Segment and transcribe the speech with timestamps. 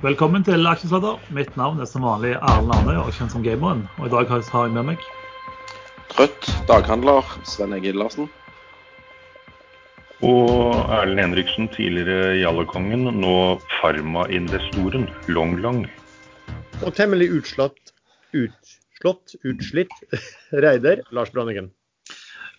[0.00, 1.18] Velkommen til Aksjesladder.
[1.36, 3.82] Mitt navn er som vanlig Erlend Arnøy, og kjent som Gameren.
[3.98, 5.02] Og i dag har jeg med meg
[6.08, 8.30] Trøtt daghandler Sven Egil Larsen.
[10.24, 13.34] Og Erlend Henriksen, tidligere Jallekongen, nå
[13.74, 15.82] Pharma-investoren Long Long.
[16.80, 17.92] Og temmelig utslått,
[18.32, 19.92] utslått, utslitt
[20.64, 21.68] Reider Lars Branningen.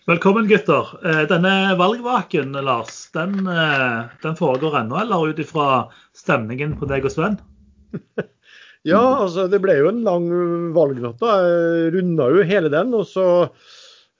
[0.02, 0.88] Velkommen, gutter.
[1.06, 5.66] Eh, denne valgvaken, Lars, den, eh, den foregår ennå, eller ut ifra
[6.18, 7.36] stemningen på deg og Sven?
[8.90, 10.26] ja, altså det ble jo en lang
[10.74, 11.22] valgnatt.
[11.22, 12.90] Jeg runda jo hele den.
[12.98, 13.28] Og så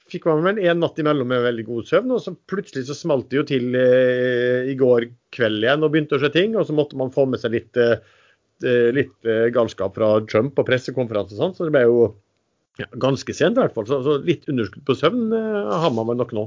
[0.06, 2.14] fikk man vel en natt imellom med veldig god søvn.
[2.14, 6.14] Og så plutselig så smalt det jo til eh, i går kveld igjen og begynte
[6.14, 6.54] å skje ting.
[6.54, 7.86] Og så måtte man få med seg litt,
[8.62, 11.58] litt galskap fra Trump på pressekonferanse og sånn.
[11.58, 12.12] Så det ble jo
[12.80, 13.88] ja, ganske sent i hvert fall.
[13.88, 16.46] Så, så litt underskudd på søvn eh, har man vel nok nå.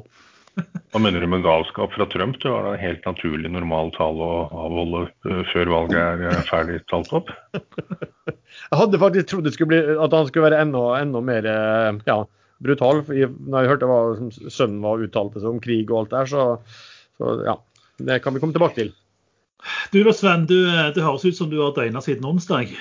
[0.56, 2.38] Hva mener du med galskap fra Trump?
[2.40, 6.80] Det var da helt naturlig normal tale å avholde uh, før valget er uh, ferdig
[6.92, 7.32] talt opp?
[7.60, 12.22] jeg hadde faktisk trodd bli, at han skulle være enda, enda mer uh, ja,
[12.64, 13.04] brutal.
[13.12, 14.02] Når jeg hørte hva
[14.48, 16.48] sønnen var uttalte seg om krig og alt der, så,
[17.20, 17.60] så, ja.
[17.96, 18.96] Det kan vi komme tilbake til.
[19.92, 20.48] Du da, Sven.
[20.48, 22.72] Du, det høres ut som du har døgna siden onsdag.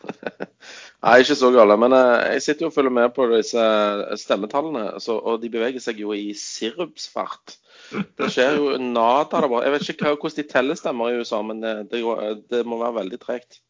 [1.00, 1.76] Nei, ikke så gale.
[1.80, 4.84] Men eh, jeg sitter jo og følger med på disse eh, stemmetallene.
[5.00, 7.56] Så, og de beveger seg jo i sirupsfart.
[7.90, 9.62] Det skjer jo nada der bra.
[9.64, 12.04] Jeg vet ikke hvordan de teller stemmer i USA, men eh, det,
[12.52, 13.62] det må være veldig tregt.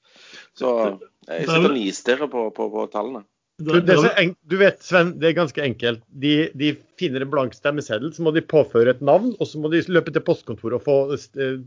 [0.59, 0.73] Så
[1.29, 3.23] jeg sitter og nistirrer på, på, på, tallene.
[3.61, 6.01] Du, du, vet, Sven, det er ganske enkelt.
[6.09, 9.69] De, de, finner en blank stemmeseddel, så må de påføre et navn, og så må
[9.73, 11.19] de løpe til postkontoret og få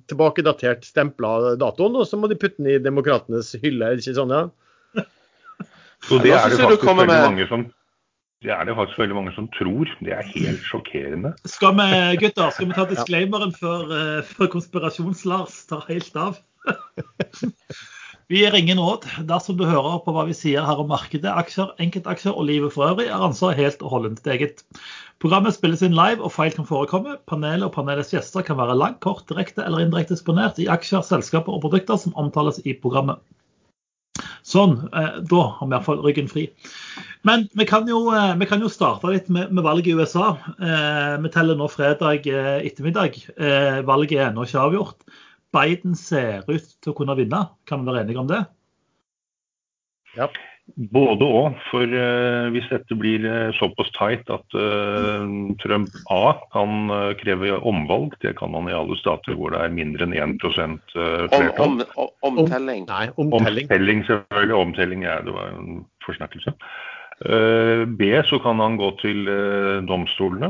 [0.09, 3.91] tilbakedatert stempla datoen, og så må de putte den i demokratenes hylle.
[4.01, 4.47] Ikke sånn, ja?
[6.07, 7.69] Så det er det faktisk veldig mange som
[8.43, 9.87] det er det faktisk veldig mange som tror.
[10.03, 11.31] Det er helt sjokkerende.
[11.47, 11.85] Skal vi
[12.19, 16.41] gutter, skal vi ta disclaimeren før, uh, før konspirasjons-Lars tar helt av?
[18.27, 19.07] vi gir ingen råd.
[19.29, 22.89] Dersom du hører på hva vi sier her om markedet, aksjer, enkeltaksjer og livet for
[22.89, 24.65] øvrig, er ansvaret helt og holdent eget.
[25.23, 27.15] Programmet spilles inn live, og feil kan forekomme.
[27.31, 31.55] Panelet og panelets gjester kan være langt, kort, direkte eller indirekte eksponert i aksjer, selskaper
[31.55, 33.23] og produkter som omtales i programmet.
[34.53, 36.45] Sånn, eh, da har vi iallfall ryggen fri.
[37.25, 40.33] Men vi kan jo, eh, vi kan jo starte litt med, med, valget i USA.
[40.53, 43.17] Eh, vi teller nå fredag ettermiddag.
[43.87, 45.07] valget er ennå ikke avgjort.
[45.53, 47.47] Biden ser ut til å kunne vinne.
[47.69, 48.43] Kan vi være enige om det?
[50.17, 50.29] Ja.
[50.73, 51.57] Både òg.
[51.69, 55.27] For uh, hvis dette blir uh, såpass tight at uh,
[55.61, 60.07] Trump A kan kreve omvalg, det kan man i alle stater hvor det er mindre
[60.07, 61.83] enn 1 flertall.
[61.83, 62.87] Om, om, omtelling.
[62.87, 63.67] Nei, omtelling.
[63.67, 64.57] Omtelling, selvfølgelig.
[64.63, 66.55] Omtelling, ja, det var en forsnakkelse.
[67.23, 69.29] B så kan han gå til
[69.87, 70.49] domstolene.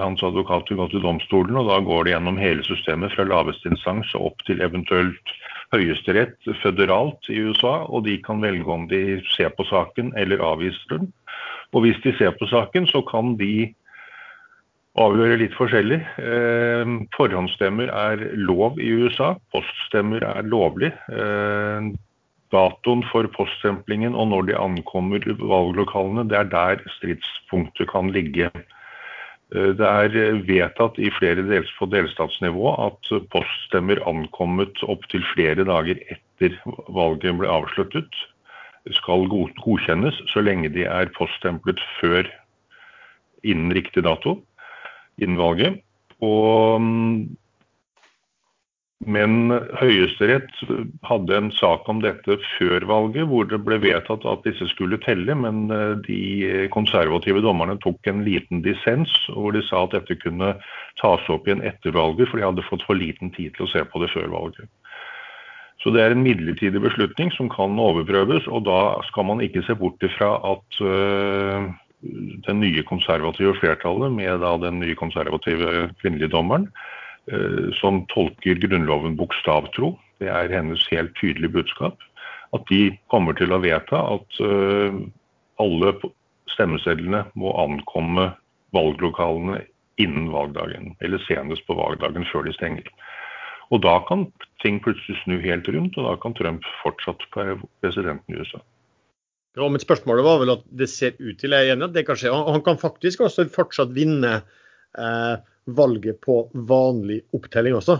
[0.00, 3.70] Hans advokat vil gå til domstolene, og da går det gjennom hele systemet fra laveste
[3.70, 5.36] instans og opp til eventuelt
[5.74, 10.98] høyesterett føderalt i USA, og de kan velge om de ser på saken eller avviser
[10.98, 11.10] den.
[11.74, 13.74] Og hvis de ser på saken, så kan de
[14.96, 15.98] avgjøre litt forskjellig.
[16.22, 20.92] Eh, forhåndsstemmer er lov i USA, poststemmer er lovlig.
[21.12, 21.90] Eh,
[22.54, 28.50] datoen for poststemplingen og når de ankommer valglokalene, det er der stridspunktet kan ligge.
[29.54, 36.00] Eh, det er vedtatt i flere dels på delstatsnivå at poststemmer ankommet opptil flere dager
[36.10, 36.56] etter
[36.92, 38.10] valget ble avsluttet,
[38.94, 42.28] skal godkjennes så lenge de er poststemplet før
[43.46, 44.36] innen riktig dato
[45.18, 45.80] innen valget.
[46.22, 47.36] Og mm,
[49.04, 50.62] men Høyesterett
[51.04, 55.36] hadde en sak om dette før valget, hvor det ble vedtatt at disse skulle telle.
[55.36, 60.54] Men eh, de konservative dommerne tok en liten dissens, hvor de sa at dette kunne
[61.02, 63.84] tas opp igjen etter valget, for de hadde fått for liten tid til å se
[63.84, 64.72] på det før valget.
[65.84, 69.76] Så det er en midlertidig beslutning som kan overprøves, og da skal man ikke se
[69.76, 71.68] bort ifra at øh,
[72.48, 76.70] den nye konservative flertallet, med da den nye konservative kvinnelige dommeren,
[77.80, 79.96] som tolker Grunnloven bokstavtro.
[80.22, 81.98] Det er hennes helt tydelige budskap.
[82.54, 85.00] At de kommer til å vedta at eh,
[85.62, 85.94] alle
[86.52, 88.30] stemmesedlene må ankomme
[88.76, 89.64] valglokalene
[90.02, 92.88] innen valgdagen, eller senest på valgdagen før de stenger.
[93.74, 94.26] Og da kan
[94.62, 98.60] ting plutselig snu helt rundt, og da kan Trump fortsatt være presidenten i USA.
[99.56, 102.04] Ja, men Spørsmålet var vel at det ser ut til jeg er enig at det
[102.06, 102.30] kan skje.
[102.30, 104.34] Han kan faktisk også fortsatt vinne
[105.00, 105.34] eh,
[105.66, 107.98] valget på vanlig opptelling også.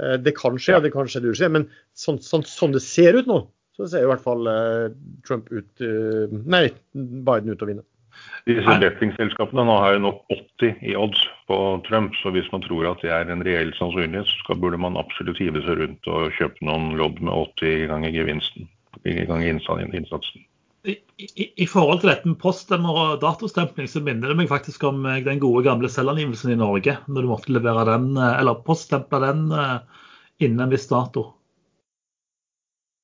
[0.00, 0.82] Eh, det kan skje, ja.
[0.84, 1.68] det kan skje, det skje, men
[1.98, 3.42] sånn, sånn, sånn, det ser ut nå,
[3.76, 4.90] så ser i hvert fall uh,
[5.26, 7.86] Trump ut uh, Nei, Biden ut å vinne.
[8.48, 12.88] Disse bettingselskapene nå har jo nå 80 i odds på Trump, så hvis man tror
[12.90, 16.34] at det er en reell sannsynlighet, så skal, burde man absolutt hive seg rundt og
[16.36, 18.68] kjøpe noen lodd med 80 ganger gevinsten.
[19.06, 20.44] ganger innsatsen.
[20.82, 24.86] I, i, I, forhold til dette med poststemmer og datostempling, så minner det meg faktisk
[24.88, 26.96] om eh, den gode gamle selvangivelsen i Norge.
[27.04, 29.76] Når du måtte levere den, eh, eller poststemple den eh,
[30.40, 31.26] innen en viss dato.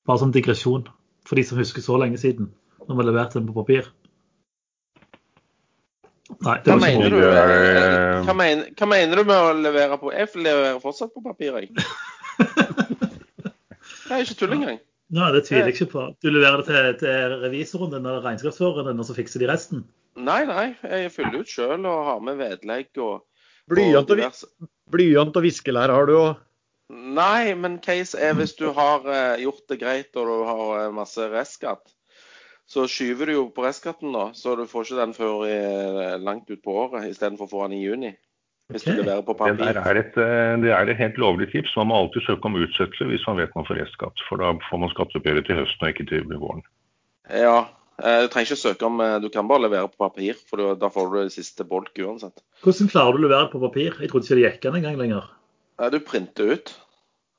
[0.08, 0.88] Bare som digresjon,
[1.28, 2.49] for de som husker så lenge siden.
[2.87, 3.93] Når vi leverte den på papir.
[6.43, 10.81] Nei, hva, mener du, hva, mener, hva, mener, du, med å levere på Jeg leverer
[10.82, 11.70] fortsatt på papir, jeg.
[14.06, 14.81] Det er ikke tull engang.
[15.14, 16.05] Nei, det tviler jeg ikke på.
[16.23, 19.85] Du leverer det til, til revisoren din eller regnskapsføreren din, og så fikser de resten?
[20.19, 20.67] Nei, nei.
[20.82, 23.23] Jeg fyller ut sjøl og har med vedlegg og
[23.67, 26.43] Blyant og, og, blyant og viskelær har du òg?
[27.19, 30.94] Nei, men case er hvis du har uh, gjort det greit og du har uh,
[30.94, 31.91] masse restskatt,
[32.67, 36.14] så skyver du jo på restskatten da, så du får ikke den før i, uh,
[36.23, 38.12] langt ut på året istedenfor å få den i juni.
[38.72, 38.96] Hvis okay.
[38.96, 39.58] du leverer på papir.
[39.60, 41.76] Det er, et, eh, det er et helt lovlig tips.
[41.78, 44.22] Man må alltid søke om utsettelse hvis man vet man får restskatt.
[44.26, 46.64] For da får man skatteoppgjøret til høsten og ikke til våren.
[47.30, 47.60] Ja,
[48.02, 50.90] eh, du trenger ikke søke om eh, Du kan bare levere på papir, for da
[50.90, 52.42] får du det siste bolk uansett.
[52.66, 53.94] Hvordan klarer du å levere på papir?
[54.02, 55.30] Jeg trodde ikke det gikk an engang lenger.
[55.92, 56.74] Du printer ut.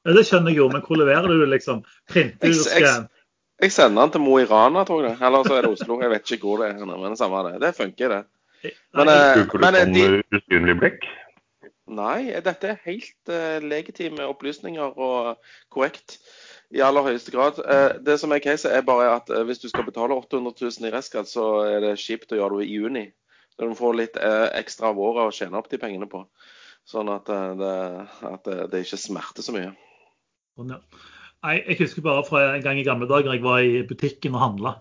[0.08, 1.84] Ja, Det skjønner jeg jo, men hvor leverer du det, liksom?
[2.08, 3.12] Printer du og?
[3.58, 5.18] Jeg sender den til Mo i Rana, tror jeg.
[5.18, 5.98] Eller så er det Oslo.
[6.04, 6.84] Jeg vet ikke hvor det er.
[6.86, 7.56] Men det samme det.
[7.64, 8.20] Det funker, det.
[8.64, 10.40] Men, Bruker du men, sånn de...
[10.40, 11.08] usynlig blekk?
[11.88, 15.38] Nei, dette er helt uh, legitime opplysninger og
[15.72, 16.18] korrekt
[16.76, 17.62] i aller høyeste grad.
[17.64, 20.90] Uh, det som er case, er bare at uh, hvis du skal betale 800 000
[20.90, 23.06] i restskatt, så er det kjipt å gjøre det i juni.
[23.58, 24.18] Når du får litt
[24.54, 26.20] ekstra av året å tjene opp de pengene på.
[26.86, 27.70] Sånn at, det,
[28.30, 29.72] at det, det, ikke smerter så mye.
[30.54, 31.08] Sånn, ja.
[31.42, 34.44] Nei, jeg husker bare fra en gang i gamle dager jeg var i butikken og
[34.44, 34.76] handla.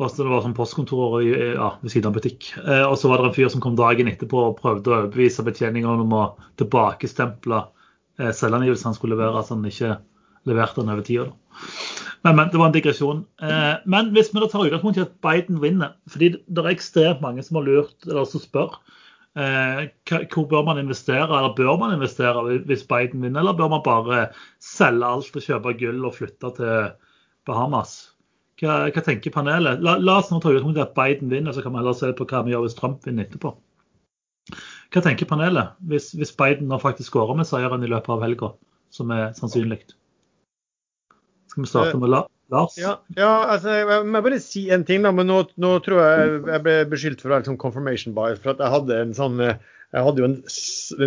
[0.00, 2.54] Og så det var sånn postkontor ja, ved siden av butikk.
[2.62, 5.44] Eh, og så var det en fyr som kom dagen etterpå og prøvde å overbevise
[5.44, 6.22] betjeningen om å
[6.60, 7.58] tilbakestemple
[8.20, 9.98] eh, selvangivelsen han skulle levere, så han ikke
[10.48, 11.26] leverte den over tida.
[12.24, 13.20] Men, men, det var en digresjon.
[13.44, 17.22] Eh, men hvis vi da tar utgangspunkt i at Biden vinner, fordi det er ekstremt
[17.24, 18.76] mange som har lurt, eller som spør
[19.38, 19.88] eh,
[20.32, 24.30] hvor bør man investere, eller bør man investere hvis Biden vinner, eller bør man bare
[24.64, 26.90] selge alt og kjøpe gull og flytte til
[27.48, 28.09] Bahamas?
[28.60, 29.80] Hva, hva tenker panelet?
[29.84, 32.10] La, la, oss nå ta utgangspunkt i at Biden vinner, så kan vi heller se
[32.16, 33.54] på hva vi gjør hvis Trump vinner etterpå.
[34.90, 38.52] Hva tenker panelet hvis, hvis Biden nå faktisk skårer med seieren i løpet av helga,
[38.92, 39.80] som er sannsynlig?
[41.50, 42.76] Skal vi starte med Lars?
[42.78, 45.04] Ja, ja altså, jeg må bare si en ting.
[45.06, 48.42] da, men Nå, nå tror jeg jeg ble beskyldt for å være liksom confirmation bias.
[48.42, 50.36] for at jeg hadde en sånn, jeg hadde jo en,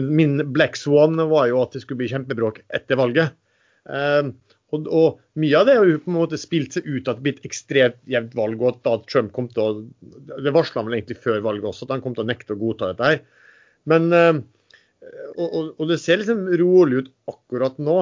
[0.10, 3.36] Min black swan var jo at det skulle bli kjempebråk etter valget.
[3.84, 4.32] Uh,
[4.74, 7.26] og, og, mye av det har jo på en måte spilt seg ut at det
[7.28, 9.70] blitt ekstremt jevnt valg, og at da Trump kom til å
[10.42, 12.60] Det varsla han vel egentlig før valget også, at han kom til å nekte å
[12.60, 13.24] godta dette her.
[13.90, 14.10] Men
[15.38, 18.00] og, og, og, det ser liksom rolig ut akkurat nå.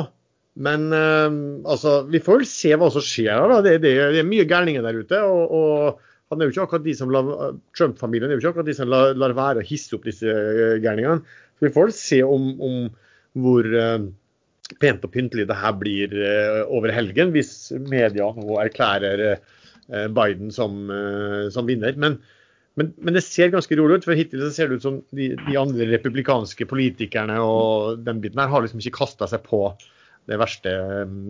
[0.62, 1.29] Men uh,
[1.71, 3.51] altså, vi får vel se hva som skjer her.
[3.51, 3.59] da.
[3.65, 5.21] Det, det, det er mye gærninger der ute.
[5.25, 7.09] og, han er jo ikke akkurat de som
[7.75, 10.77] Trump-familien er jo ikke akkurat de som lar, lar være å hisse opp disse eh,
[10.79, 11.25] gærningene.
[11.59, 12.77] Så vi får vel se om, om
[13.44, 13.67] hvor
[14.79, 20.53] pent og pyntelig det her blir eh, over helgen, hvis media nå erklærer eh, Biden
[20.56, 21.97] som, eh, som vinner.
[22.00, 22.19] Men,
[22.79, 24.07] men, men, det ser ganske rolig ut.
[24.07, 28.39] for Hittil så ser det ut som de, de andre republikanske politikerne og den biten
[28.39, 29.65] her har liksom ikke kasta seg på
[30.29, 30.72] det verste,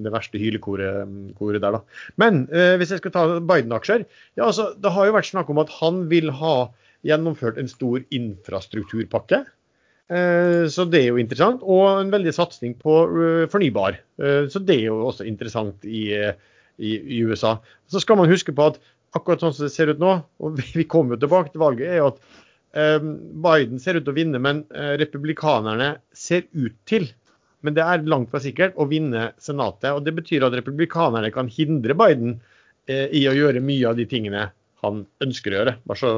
[0.04, 1.78] det verste hylekoret der.
[1.78, 1.82] da.
[2.20, 5.62] Men eh, hvis jeg skal ta Biden-aksjer ja, altså, Det har jo vært snakk om
[5.64, 6.56] at han vil ha
[7.08, 9.46] gjennomført en stor infrastrukturpakke.
[10.12, 11.64] Eh, så det er jo interessant.
[11.64, 14.00] Og en veldig satsing på eh, fornybar.
[14.22, 17.58] Eh, så det er jo også interessant i, i, i USA.
[17.92, 18.82] Så skal man huske på at
[19.16, 22.02] akkurat sånn som det ser ut nå, og vi kommer jo tilbake til valget, er
[22.04, 22.24] jo at
[22.72, 24.62] Biden ser ut til å vinne, men
[24.96, 27.10] republikanerne ser ut til
[27.68, 29.90] men det er langt fra sikkert å vinne Senatet.
[29.92, 32.38] og Det betyr at republikanerne kan hindre Biden
[32.88, 34.46] i å gjøre mye av de tingene
[34.82, 35.76] han ønsker å gjøre.
[35.84, 36.14] Bare så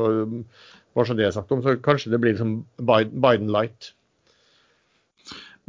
[0.93, 1.61] bare så det er sagt om.
[1.65, 3.93] Så kanskje det blir liksom Biden light.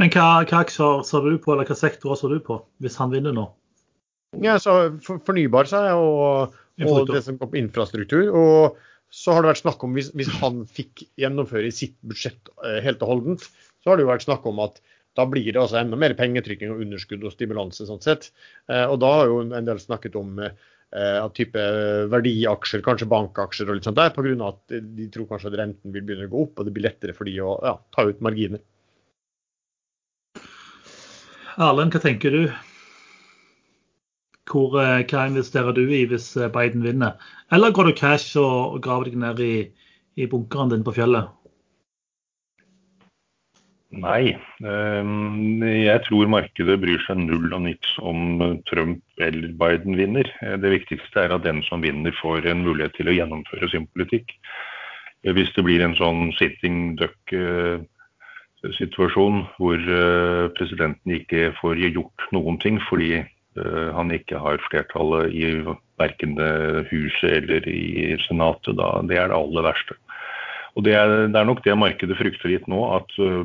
[0.01, 3.13] Men hva, hva aksjer ser du på, eller hva sektorer ser du på, hvis han
[3.15, 3.47] vinner nå?
[4.43, 8.27] Ja, så for, Fornybar sa jeg, og, og det som går på infrastruktur.
[8.35, 8.83] og
[9.15, 12.81] så har det vært snakk om, hvis, hvis han fikk gjennomføre i sitt budsjett eh,
[12.83, 13.45] helt og holdent,
[13.85, 14.81] så har det jo vært snakk om at
[15.15, 17.87] da blir det altså enda mer pengetrykking og underskudd og stimulanse.
[17.87, 18.33] sånn sett.
[18.67, 20.57] Eh, og da har jo en del snakket om Eh,
[20.95, 21.63] av type
[22.13, 24.35] verdiaksjer, kanskje bankaksjer og litt sånt der, pga.
[24.47, 27.17] at de tror kanskje at renten vil begynne å gå opp, og det blir lettere
[27.17, 28.63] for de å ja, ta ut marginer.
[31.55, 32.41] Erlend, hva tenker du?
[34.51, 37.15] Hvor, eh, hva investerer du i hvis eh, Biden vinner?
[37.55, 39.55] Eller går du cash og graver deg ned i,
[40.19, 41.31] i bunkeren din på fjellet?
[44.03, 44.35] Nei.
[44.67, 48.19] Ehm, jeg tror markedet bryr seg null og niks om
[48.69, 50.27] Trump eller Biden vinner.
[50.43, 54.29] Det viktigste er at den som vinner, får en mulighet til å gjennomføre sin politikk.
[55.25, 62.77] Hvis det blir en sånn sitting duck-situasjon hvor eh, presidenten ikke får gjort noen ting
[62.91, 65.65] fordi eh, han ikke har flertallet i
[66.01, 66.33] verken
[66.91, 69.95] Huset eller i Senatet, da, det er det aller verste.
[70.75, 73.45] Og det er, det er nok det markedet frykter litt nå, at eh,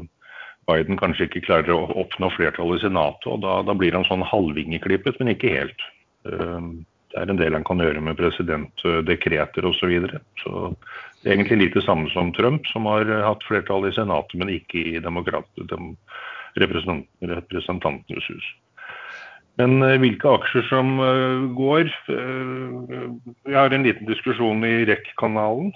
[0.70, 3.26] Biden kanskje ikke klarer å oppnå flertall i Senatet.
[3.32, 5.82] og Da, da blir han sånn halvvingeklippet, men ikke helt.
[6.30, 6.70] Eh,
[7.10, 9.80] det er en del han kan gjøre med presidentdekreter osv.
[9.80, 10.22] Så, videre.
[10.44, 10.52] så
[11.22, 14.54] det er egentlig litt det samme som Trump, som har hatt flertall i Senatet, men
[14.54, 15.18] ikke i dem,
[16.60, 18.48] Representantenes hus.
[19.60, 23.12] Men eh, hvilke aksjer som uh, går uh,
[23.46, 25.74] Vi har en liten diskusjon i REC-kanalen.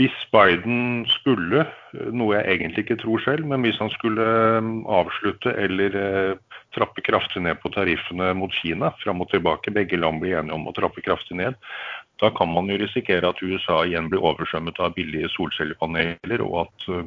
[0.00, 4.24] Hvis Biden skulle, noe jeg egentlig ikke tror selv, men hvis han skulle
[4.56, 10.00] um, avslutte eller uh, trappe kraftig ned på tariffene mot Kina fram og tilbake, begge
[10.00, 11.58] land blir enige om å trappe kraftig ned,
[12.22, 16.88] da kan man jo risikere at USA igjen blir oversvømmet av billige solcellepaneler, og at
[16.88, 17.04] uh,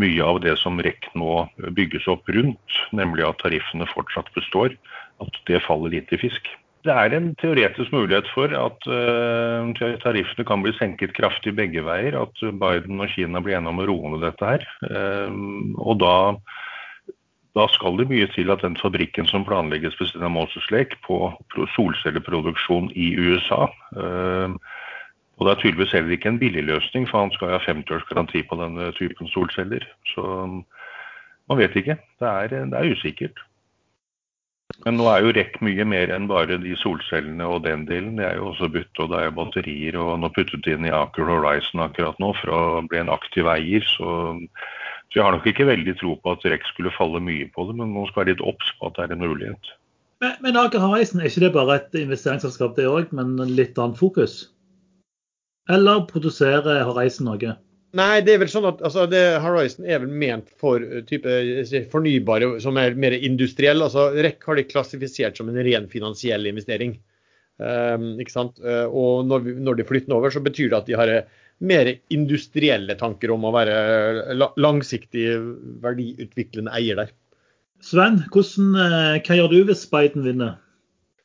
[0.00, 1.42] mye av det som REC nå
[1.76, 4.80] bygges opp rundt, nemlig at tariffene fortsatt består,
[5.20, 6.48] at det faller litt i fisk.
[6.80, 9.68] Det er en teoretisk mulighet for at uh,
[10.00, 12.16] tariffene kan bli senket kraftig begge veier.
[12.16, 14.64] At Biden og Kina blir enige om å roe ned dette her.
[14.86, 15.28] Uh,
[15.76, 16.14] og da,
[17.58, 20.96] da, skal det mye til at den fabrikken som planlegges ved siden av Moses Lake
[21.04, 21.26] på
[21.76, 23.66] solcelleproduksjon i USA
[24.00, 24.56] uh,
[25.40, 28.08] og det er tydeligvis heller ikke en billig løsning, for han skal ha 50 års
[28.10, 29.86] garanti på denne typen solceller.
[30.12, 30.24] Så
[31.48, 31.96] man vet ikke.
[32.20, 33.40] Det er, det er usikkert.
[34.86, 38.14] Men nå er jo REC mye mer enn bare de solcellene og den delen.
[38.20, 39.98] Det er jo også bytte og det er jo batterier.
[40.00, 43.84] Og nå puttet inn i Aker Horizon akkurat nå for å bli en aktiv eier.
[43.96, 44.14] Så,
[45.10, 47.76] så jeg har nok ikke veldig tro på at REC skulle falle mye på det,
[47.80, 49.74] men man skal være litt obs på at det er en mulighet.
[50.24, 54.00] Men, men Aker Horizon, er ikke det bare et investeringsselskap det òg, men litt annet
[54.00, 54.42] fokus?
[55.70, 57.56] Eller produserer Horizon noe?
[57.98, 61.26] Nei, det er vel sånn at altså, det, Horizon er vel ment for uh, type
[61.26, 63.82] uh, fornybare som er mer industriell.
[63.82, 66.94] altså REC har de klassifisert som en ren finansiell investering.
[67.58, 68.62] Um, ikke sant?
[68.62, 71.14] Uh, og når, når, de flytter over, så betyr det at de har
[71.60, 75.26] mer industrielle tanker om å være langsiktig
[75.82, 77.10] verdiutviklende eier der.
[77.84, 78.72] Sven, hvordan,
[79.24, 80.56] hva gjør du hvis Biden vinner?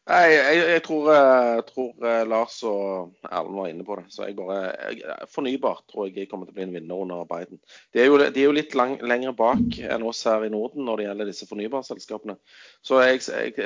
[0.06, 4.04] Nei, jeg, jeg, tror, jeg, eh, tror, eh, Lars og Erlend var inne på det.
[4.14, 4.60] Så jeg bare,
[4.94, 7.58] jeg, Fornybart tror jeg kommer til å bli en vinner under Biden.
[7.90, 10.86] De er jo, de er jo litt lang, lenger bak enn oss her i Norden
[10.86, 12.38] når det gjelder disse fornybarselskapene.
[12.86, 13.24] Så jeg,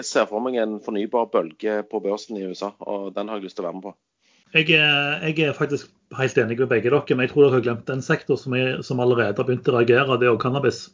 [0.08, 3.60] ser for meg en fornybar bølge på børsen i USA, og den har jeg lyst
[3.60, 3.96] til å være med på.
[4.56, 8.06] Jeg er, faktisk helt enig med begge dere, men jeg tror dere har glemt en
[8.06, 8.56] sektor som,
[8.88, 10.16] som allerede har begynt å reagere.
[10.16, 10.86] Det er jo cannabis.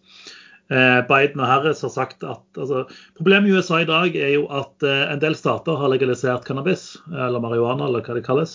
[0.74, 4.48] Eh, Biden og Harris har sagt at altså, Problemet i USA i dag er jo
[4.50, 8.52] at eh, en del stater har legalisert cannabis, eller marihuana, eller hva det kalles,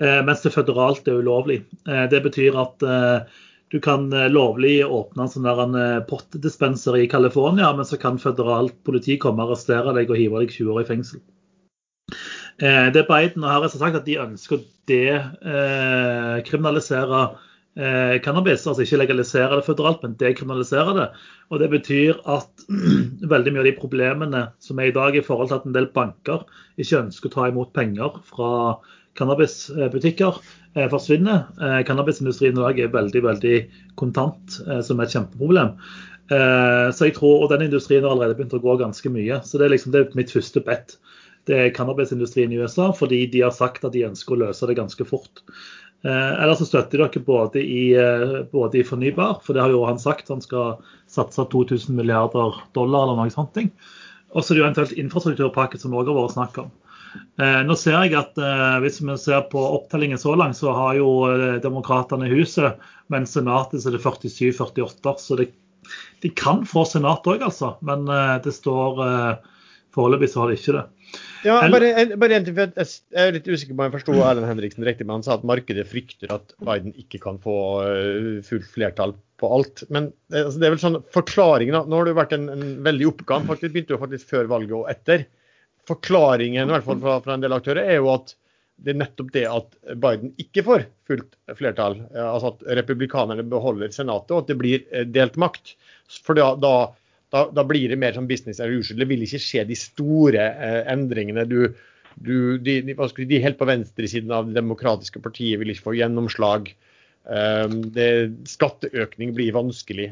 [0.00, 1.58] eh, mens det føderalt er ulovlig.
[1.84, 2.76] Det betyr at
[3.72, 5.46] du kan lovlig åpne en sånn
[7.00, 10.72] i California, men så kan føderalt politi komme og arrestere deg og hive deg 20
[10.74, 11.20] år i fengsel.
[12.60, 17.30] Det Biden og Harris har sagt, at de ønsker å dekriminalisere eh,
[17.74, 18.66] cannabis.
[18.68, 21.06] Altså ikke legalisere det føderalt, men dekriminalisere det.
[21.48, 22.66] Og Det betyr at
[23.34, 25.88] veldig mye av de problemene som er i dag i forhold til at en del
[25.94, 26.44] banker
[26.76, 28.52] ikke ønsker å ta imot penger fra
[29.18, 30.38] cannabisbutikker,
[30.76, 31.44] eh, forsvinner.
[31.60, 33.58] Eh, cannabisindustrien i dag er veldig veldig
[33.96, 35.76] kontant, eh, som er et kjempeproblem.
[36.30, 39.42] Eh, så jeg tror, Og den industrien har allerede begynt å gå ganske mye.
[39.44, 40.96] Så det er liksom det er mitt første bet.
[41.44, 44.76] Det er cannabisindustrien i USA, fordi de har sagt at de ønsker å løse det
[44.76, 45.42] ganske fort.
[46.04, 49.84] Eh, Eller så støtter dere både i, eh, både i, fornybar, for det har jo
[49.86, 50.32] han sagt.
[50.34, 50.80] Han skal
[51.10, 53.58] satse 2000 milliarder dollar eller noe sånt.
[54.32, 56.72] Og så er det jo eventuelt infrastrukturpakke som òg har vært snakk om.
[57.38, 58.38] Eh, nå ser jeg at
[58.82, 63.92] Hvis vi ser på opptellingen så langt, så har jo Demokratene huset, men Senatet så
[63.92, 65.18] er det 47-48.
[65.20, 65.52] Så det,
[66.22, 67.76] de kan få Senat òg, altså.
[67.82, 68.06] Men
[68.42, 69.38] det står
[69.92, 70.86] Foreløpig så har de ikke det.
[71.42, 74.46] Ja, bare, bare en ting, for Jeg er litt usikker på om jeg forsto Erlend
[74.46, 77.56] Henriksen riktig, men han sa at markedet frykter at Biden ikke kan få
[77.86, 79.82] øh, fullt flertall på alt.
[79.90, 82.68] Men øh, altså, det er vel sånn forklaringen, Nå har det jo vært en, en
[82.86, 83.48] veldig oppgang.
[83.48, 85.26] faktisk begynte jo faktisk før valget og etter.
[85.90, 88.36] Forklaringen i hvert fall fra, fra en del aktører er jo at
[88.82, 92.00] det er nettopp det at Biden ikke får fullt flertall.
[92.18, 95.74] Altså at republikanerne beholder Senatet, og at det blir øh, delt makt.
[96.22, 96.74] For da, da
[97.32, 99.00] da, da, blir det mer som business as usual.
[99.00, 101.46] Det vil ikke skje de store eh, endringene.
[101.48, 101.72] Du,
[102.20, 106.70] du, de, de, de, helt på venstresiden av det demokratiske partiet vil ikke få gjennomslag.
[107.22, 108.08] Um, det,
[108.50, 110.10] skatteøkning blir vanskelig.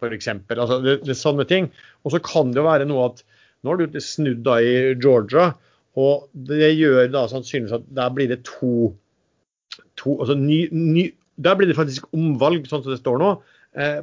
[0.00, 0.60] for eksempel.
[0.60, 1.70] Altså, det, det er sånne ting.
[2.04, 3.24] Og så kan det jo være noe at
[3.64, 5.50] nå har du snudd da i Georgia,
[5.96, 8.92] og det gjør da sannsynligvis at der blir det to,
[9.98, 13.55] to altså ny, ny, Der blir det faktisk omvalg, sånn som det står nå, eh,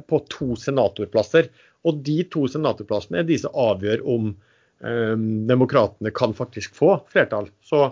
[0.06, 1.48] på to senatorplasser.
[1.84, 5.14] Og de to senatorplassene er de som avgjør om eh,
[5.50, 7.50] demokratene kan faktisk få flertall.
[7.64, 7.88] Så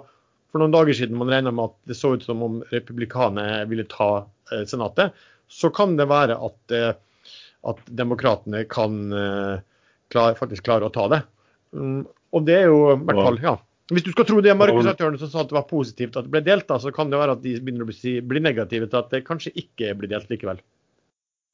[0.52, 3.88] for noen dager siden man regna med at det så ut som om republikanerne ville
[3.90, 4.12] ta
[4.52, 5.16] eh, Senatet,
[5.52, 6.92] så kan det være at eh,
[7.62, 9.60] at demokratene kan eh,
[10.12, 11.20] klar, faktisk klare å ta det.
[11.70, 12.02] Um,
[12.34, 13.56] og det er jo i hvert fall, ja.
[13.92, 16.40] Hvis du skal tro det markedsaktørene som sa at det var positivt at det ble
[16.46, 19.10] delt, da, så kan det være at de begynner å bli, bli negative til at
[19.12, 20.62] det kanskje ikke blir delt likevel.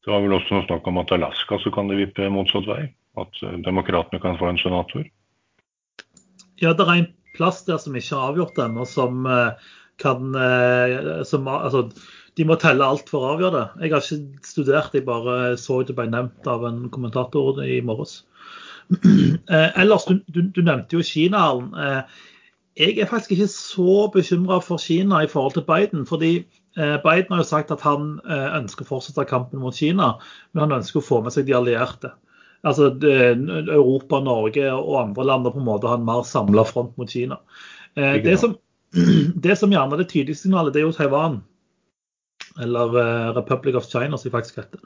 [0.09, 2.87] Det var vel også noe snakk om at Alaska så kan det vippe motsatt vei?
[3.21, 5.05] At eh, demokratene kan få en senator?
[6.62, 10.31] Ja, det er en plass der som ikke er avgjort ennå, som eh, kan
[11.27, 11.88] som, altså,
[12.38, 13.67] de må telle alt for å avgjøre det.
[13.83, 18.23] Jeg har ikke studert, jeg bare så det ble nevnt av en kommentator i morges.
[19.49, 21.43] Eh, ellers, du, du, du, nevnte jo Kina.
[21.85, 22.23] Eh,
[22.79, 26.07] jeg er faktisk ikke så bekymra for Kina i forhold til Biden.
[26.07, 30.12] fordi eh, Biden har jo sagt at han ønsker å fortsette kampen mot Kina,
[30.52, 32.12] men han ønsker å få med seg de allierte.
[32.66, 37.10] Altså Europa, Norge og andre land på en måte har en mer samla front mot
[37.10, 37.38] Kina.
[37.94, 38.56] Det som,
[39.46, 41.40] det som gjerne er det tydeligste signalet, det er jo Taiwan.
[42.62, 42.94] Eller
[43.38, 44.82] Republic of China, som de faktisk heter.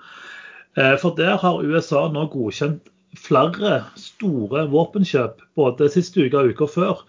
[1.01, 7.05] For der har USA nå godkjent flere store våpenkjøp, både siste uke og uka før.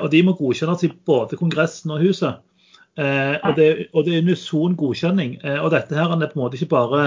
[0.00, 2.40] Og de må godkjennes i både Kongressen og Huset.
[2.94, 5.38] Eh, og, det, og, det, er unison godkjenning.
[5.42, 7.06] Eh, og dette her er på en måte ikke bare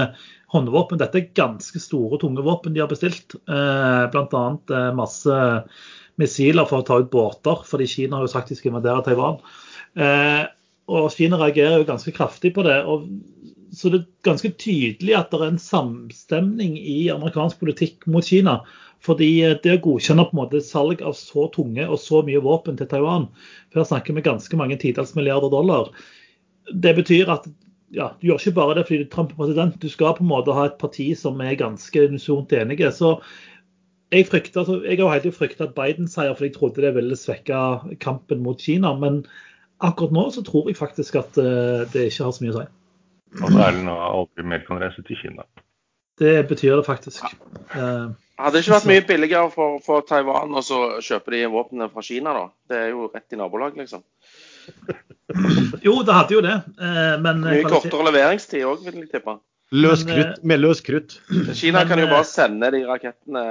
[0.53, 3.37] håndvåpen, dette er ganske store, tunge våpen de har bestilt.
[3.47, 4.43] Eh, Bl.a.
[4.71, 5.39] Eh, masse
[6.17, 9.41] missiler for å ta ut båter, fordi Kina har jo sagt de skal invadere Taiwan.
[9.97, 10.43] Eh,
[10.87, 12.79] og Kina reagerer jo ganske kraftig på det.
[12.87, 13.07] Og,
[13.75, 18.61] så det er ganske tydelig at det er en samstemning i amerikansk politikk mot Kina.
[19.05, 19.29] Fordi
[19.63, 22.89] det å godkjenne på en måte salg av så tunge og så mye våpen til
[22.91, 23.27] Taiwan,
[23.69, 25.91] for her snakker vi ganske mange titalls milliarder dollar,
[26.73, 27.45] det betyr at
[27.95, 30.55] ja, du gjør ikke bare det fordi Trump er president, du skal på en måte
[30.55, 32.89] ha et parti som er ganske unisont enige.
[32.91, 33.13] Så
[34.11, 37.97] jeg, frykter, altså, jeg har helt frykta at Biden-seier, for jeg trodde det ville svekke
[38.03, 38.93] kampen mot Kina.
[38.99, 39.21] Men
[39.83, 42.67] akkurat nå så tror jeg faktisk at uh, det ikke har så mye å si.
[43.43, 45.47] Og Erlend aldri mer kan reise til Kina.
[46.17, 47.25] Det betyr det faktisk.
[47.73, 48.13] Ja.
[48.37, 50.63] hadde det ikke vært mye billigere for, for Taiwan å
[51.03, 52.45] kjøpe de våpnene fra Kina, da?
[52.69, 54.03] Det er jo rett i nabolag, liksom.
[55.87, 59.37] jo, det hadde jo det, uh, men Mye kortere leveringstid òg, vil jeg tippe.
[59.75, 61.17] Løs krutt, med løs krutt.
[61.53, 63.45] Kina men, kan jo bare sende de rakettene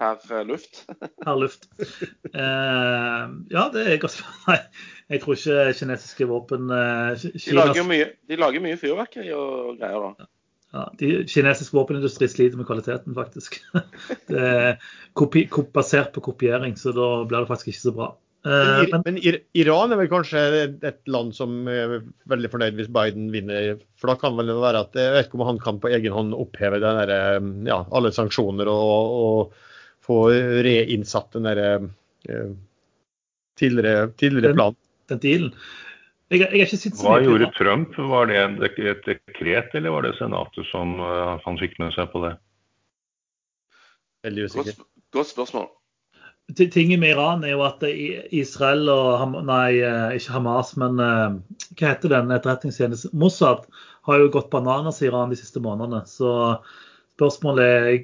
[0.00, 0.84] per luft.
[1.24, 1.66] per luft.
[2.32, 4.60] ja, det er godt Nei,
[5.10, 10.12] jeg tror ikke kinesiske våpen uh, de, lager mye, de lager mye fyrverkeri og greier,
[10.12, 10.30] da.
[10.70, 13.58] Ja, de, kinesisk våpenindustri sliter med kvaliteten, faktisk.
[14.30, 18.10] det er kopi, basert på kopiering, så da blir det faktisk ikke så bra.
[18.40, 19.18] Uh, men, men,
[19.52, 20.42] Iran er vel kanskje
[20.88, 21.98] et land som er
[22.30, 23.74] veldig fornøyd hvis Biden vinner.
[24.00, 26.14] For da kan vel det være at Jeg vet ikke om han kan på egen
[26.14, 30.22] hånd oppheve der, eh, ja, alle sanksjoner og, og få
[30.64, 31.90] reinnsatt den der,
[32.30, 32.54] uh,
[33.60, 34.80] tidligere, tidligere planen
[35.10, 35.52] den dealen.
[36.30, 37.96] Jeg, jeg Hva gjorde Trump?
[37.98, 38.38] Var det
[38.78, 42.36] et dekret, eller var det Senatet som uh, han fikk med seg på det?
[44.26, 44.78] Veldig usikker.
[45.10, 45.66] Godt, spørsmål.
[46.54, 47.82] Tingen med Iran er jo at
[48.34, 51.34] Israel og Nei, eh, ikke Hamas, men uh,
[51.74, 53.14] hva heter den etterretningstjenesten?
[53.18, 53.66] Mossad
[54.06, 56.04] har jo gått bananas i Iran de siste månedene.
[56.10, 56.30] Så
[57.18, 58.00] spørsmålet er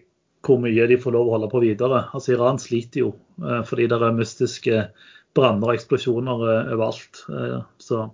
[0.46, 2.04] hvor mye de får lov å holde på videre.
[2.14, 3.12] Altså Iran sliter jo
[3.42, 4.88] uh, fordi det er mystiske
[5.36, 7.24] branner og eksplosjoner eh, overalt.
[7.30, 8.06] Eh, så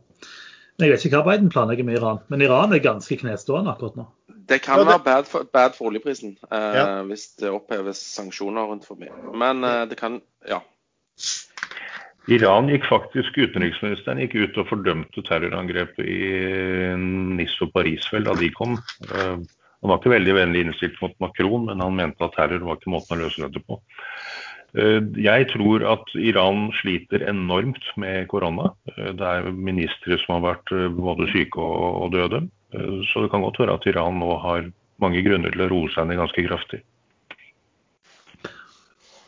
[0.82, 4.06] jeg vet ikke hva Biden planlegger med Iran, men Iran er ganske knestående akkurat nå.
[4.50, 4.90] Det kan ja, det...
[4.90, 6.84] være bad for, bad for oljeprisen eh, ja.
[7.06, 9.10] hvis det oppheves sanksjoner rundt forbi.
[9.38, 10.58] Men eh, det kan ja.
[12.30, 16.20] Iran gikk faktisk, Utenriksministeren gikk ut og fordømte terrorangrepet i
[17.38, 18.76] Nis og Paris vel da de kom.
[19.10, 19.36] Eh,
[19.82, 22.92] han var ikke veldig vennlig innstilt mot Macron, men han mente at terror var ikke
[22.94, 23.78] måten å løse dette på.
[24.72, 28.70] Eh, jeg tror at Iran sliter enormt med korona.
[28.94, 32.46] Eh, det er ministre som har vært eh, både syke og døde.
[32.72, 34.70] Så det kan godt være at Iran nå har
[35.02, 36.78] mange grunner til å roe seg ned ganske kraftig.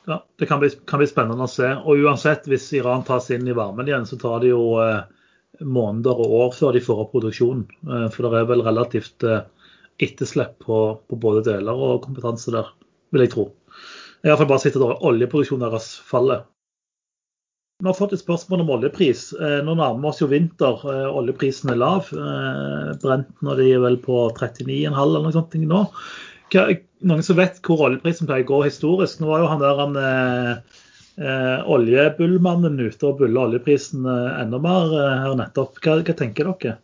[0.08, 1.68] Ja, Det kan bli, kan bli, spennende å se.
[1.84, 4.62] Og uansett, hvis Iran tas inn i varmen igjen, så tar det jo
[5.60, 7.66] måneder og år før de får opp produksjonen.
[8.16, 12.72] For det er vel relativt etterslep på, på, både deler og kompetanse der,
[13.12, 13.50] vil jeg tro.
[14.24, 16.44] Iallfall bare sett der oljeproduksjonen deres faller.
[17.82, 19.26] vi har fått et spørsmål om oljepris.
[19.36, 20.78] Eh, nå nærmer vi oss jo vinter.
[20.88, 22.08] Eh, oljeprisen er lav.
[22.14, 25.82] Eh, brent når de er vel på 39,5 eller noe sånt nå.
[27.04, 29.20] Noen som vet hvor oljeprisen pleier å gå historisk?
[29.20, 35.36] Nå var jo han der han, eh, oljebullmannen ute og bulla oljeprisen enda mer her
[35.36, 35.76] nettopp.
[35.84, 36.78] Hva, hva tenker dere?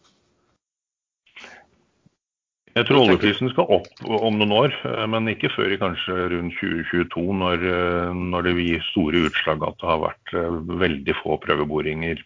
[2.80, 6.54] Jeg tror oljeprisen skal opp om noen år, eh, men ikke før i kanskje rundt
[6.56, 11.16] 2022, når, eh, når det vil gi store utslag at det har vært eh, veldig
[11.18, 12.22] få prøveboringer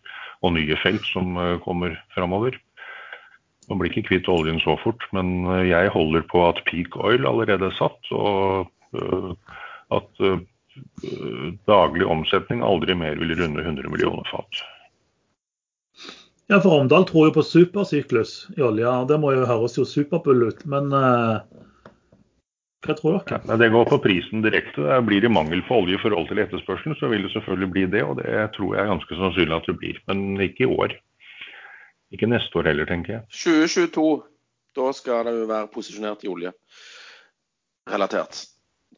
[0.47, 2.55] og nye felt som kommer framover.
[3.67, 7.71] Man blir ikke kvitt oljen så fort, men jeg holder på at peak oil allerede
[7.71, 8.69] er satt, og
[9.97, 10.21] at
[11.65, 14.61] daglig omsetning aldri mer vil runde 100 millioner fat.
[16.53, 18.99] Ja, for Omdal tror jo på supersyklus i olja.
[19.09, 20.61] Det må jo høres jo superbull ut.
[20.69, 21.41] Men uh,
[22.85, 23.41] hva tror dere?
[23.49, 24.99] Ja, det går på prisen direkte.
[25.09, 28.05] Blir det mangel på olje i forhold til etterspørselen, så vil det selvfølgelig bli det.
[28.05, 30.01] Og det tror jeg er ganske sannsynlig at det blir.
[30.11, 30.97] Men ikke i år.
[32.13, 33.25] Ikke neste år heller, tenker jeg.
[33.33, 34.09] 2022,
[34.77, 36.53] da skal det jo være posisjonert i olje.
[37.89, 38.45] Relatert,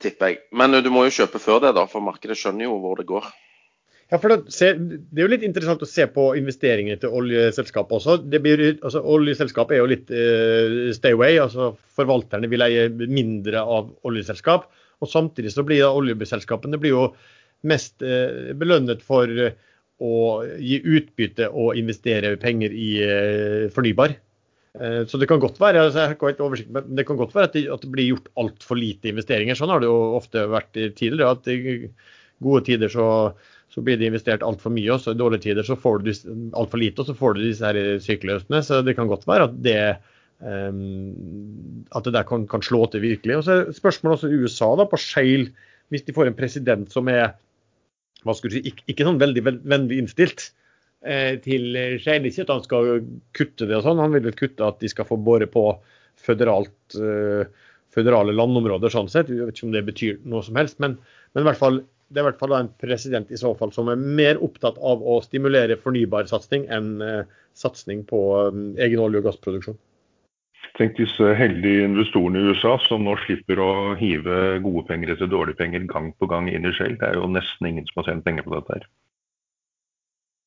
[0.02, 0.42] tipper jeg.
[0.50, 3.30] Men du må jo kjøpe før det, da, for markedet skjønner jo hvor det går.
[4.06, 8.20] Ja, for det, er jo litt interessant å se på investeringer til oljeselskap også.
[8.30, 11.40] Blir, altså, oljeselskap er jo litt uh, stay away.
[11.42, 14.68] altså Forvalterne vil eie mindre av oljeselskap.
[15.02, 17.08] og Samtidig så blir oljeselskapene blir jo
[17.66, 19.50] mest uh, belønnet for uh,
[19.98, 20.12] å
[20.60, 22.90] gi utbytte og investere penger i
[23.72, 24.12] fornybar.
[25.08, 27.48] Så det kan godt være altså jeg har ikke oversikt, men det kan godt være
[27.48, 29.56] at det, at det blir gjort altfor lite investeringer.
[29.56, 31.30] Sånn har det jo ofte vært tidligere.
[31.32, 31.88] at i
[32.44, 33.06] gode tider så
[33.76, 34.88] så blir det investert altfor mye.
[34.94, 36.10] og så I dårlige tider så får du
[36.56, 38.62] altfor lite, og så får du disse her sykeløsene.
[38.64, 39.80] Så det kan godt være at det,
[40.40, 43.36] um, at det der kan, kan, slå til virkelig.
[43.36, 45.50] Og så er Spørsmålet også USA, da, på Shale,
[45.92, 47.34] hvis de får en president som er
[48.24, 50.46] hva skulle du si, ikke, ikke sånn veldig vennlig innstilt
[51.04, 52.30] eh, til Shale.
[52.30, 52.88] Ikke at han skal
[53.36, 55.66] kutte det og sånn, han vil vel kutte at de skal få bore på
[56.16, 57.44] føderalt, eh,
[57.92, 59.28] føderale landområder sånn sett.
[59.28, 60.96] Jeg vet ikke om det betyr noe som helst, men,
[61.36, 63.90] men i hvert fall det er i hvert fall en president i så fall som
[63.90, 67.22] er mer opptatt av å stimulere fornybarsatsing enn eh,
[67.56, 68.20] satsing på
[68.52, 69.78] um, egen olje- og gassproduksjon.
[70.76, 75.58] Tenk disse heldige investorene i USA som nå slipper å hive gode penger etter dårlige
[75.58, 76.98] penger gang på gang inn i Shell.
[77.00, 78.88] Det er jo nesten ingen som har tjent penger på dette her.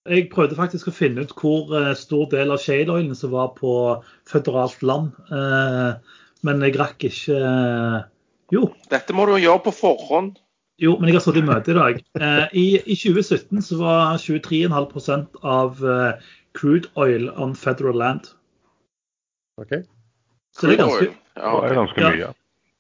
[0.10, 3.74] Jeg prøvde faktisk å finne ut hvor uh, stor del av shale-oilen som var på
[4.30, 5.98] føderalt land, uh,
[6.48, 7.98] men jeg rakk ikke uh,
[8.54, 8.70] Jo.
[8.90, 10.40] Dette må du gjøre på forhånd.
[10.80, 12.02] Jo, men jeg har sittet i møte i dag.
[12.20, 18.30] Eh, i, i, 2017 så var 23,5% av uh, crude oil on federal land.
[19.60, 19.82] Ok.
[20.56, 22.22] Så det er ganske, ja, det er ganske mye.
[22.22, 22.32] Ja.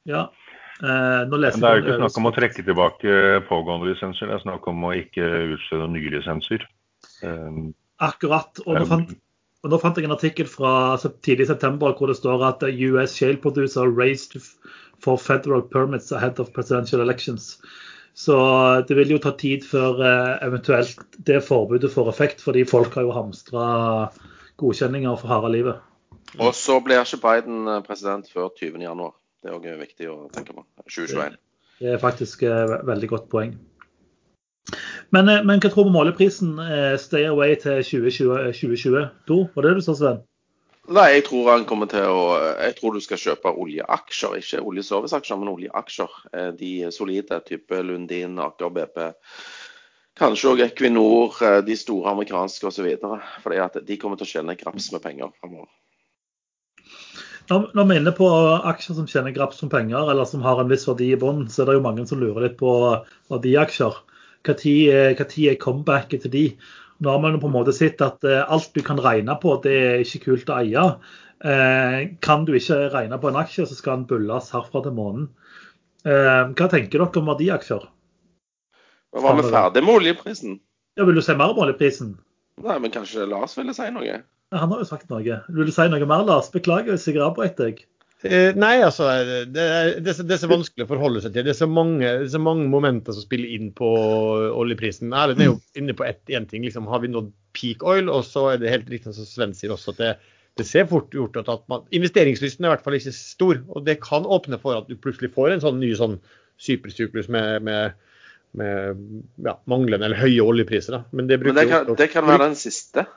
[0.10, 0.24] ja.
[0.80, 3.16] Eh, men det er jo ikke snakk om å trekke tilbake
[3.50, 6.64] pågående lisenser, det er snakk om å ikke utstede nye lisenser.
[8.00, 8.64] Akkurat.
[8.64, 9.12] Og nå, fant,
[9.64, 10.72] og nå, fant, jeg en artikkel fra
[11.04, 14.38] tidlig i september hvor det står at US shale producer raised
[15.04, 17.58] for federal permits ahead of presidential elections.
[18.14, 18.36] Så
[18.88, 23.08] det vil jo ta tid før eh, eventuelt det forbudet får effekt, fordi folk har
[23.08, 23.68] jo hamstra
[24.60, 25.86] godkjenninger for harde livet.
[26.38, 29.06] Og så blir ikke Biden eh, president før 20.1.
[29.40, 30.66] Det er òg viktig å tenke på.
[30.88, 31.40] 2021.
[31.80, 33.56] Det er faktisk et eh, veldig godt poeng.
[35.16, 39.40] Men, men hva tror du om er Stay away til 2020, 2022?
[39.56, 40.20] Var det du sa, Sven?
[40.90, 42.22] Nei, jeg tror han kommer til å
[42.58, 46.16] Jeg tror du skal kjøpe oljeaksjer, ikke oljeserviceaksjer, men oljeaksjer.
[46.34, 49.04] Eh, de solide, type Lundin, Aker BP.
[50.20, 52.90] Kanskje òg Equinor, eh, de store amerikanske osv.
[53.44, 55.70] Fordi at de kommer til å tjene graps med penger framover.
[57.50, 58.28] Når, vi er inne på
[58.70, 61.64] aksjer som tjener graps med penger, eller som har en viss verdi i bånn, så
[61.64, 62.74] er det jo mange som lurer litt på
[63.30, 63.98] verdiaksjer.
[64.48, 66.46] Når er comebacket til de?
[67.00, 69.76] Nå har man på en måte sett at eh, alt du kan regne på, det
[69.76, 70.86] er ikke kult å eie.
[71.40, 75.30] Eh, kan du ikke regne på en aksje, så skal den bulles herfra til månen.
[76.04, 77.86] Eh, hva tenker dere om verdiaksjer?
[79.16, 80.60] Var vi ferdig med oljeprisen?
[81.00, 82.18] Ja, Vil du si mer om oljeprisen?
[82.60, 84.20] Nei, men kanskje Lars ville si noe?
[84.52, 85.24] Han har jo sagt noe.
[85.24, 86.52] Vil du si noe mer, Lars?
[86.52, 87.86] Beklager hvis jeg avbrøt deg.
[88.28, 89.46] Eh, nei, altså det er,
[90.04, 91.46] det, er, det er, så vanskelig å forholde seg til.
[91.48, 93.88] Det er så mange, er så mange momenter som spiller inn på
[94.60, 95.14] oljeprisen.
[95.16, 96.66] Erlend er jo inne på én ting.
[96.68, 98.12] Liksom, har vi nådd peak oil?
[98.12, 100.12] Og så er det helt riktig som Sven sier også, at det,
[100.60, 103.64] det ser fort gjort at man, Investeringslysten er i hvert fall ikke stor.
[103.72, 106.20] Og det kan åpne for at du plutselig får en sånn ny sånn
[106.60, 107.96] supersyklus med, med,
[108.60, 109.00] med
[109.48, 110.98] ja, manglende eller høye oljepriser.
[110.98, 111.06] Da.
[111.16, 113.08] Men det, Men det, kan, det kan være den siste?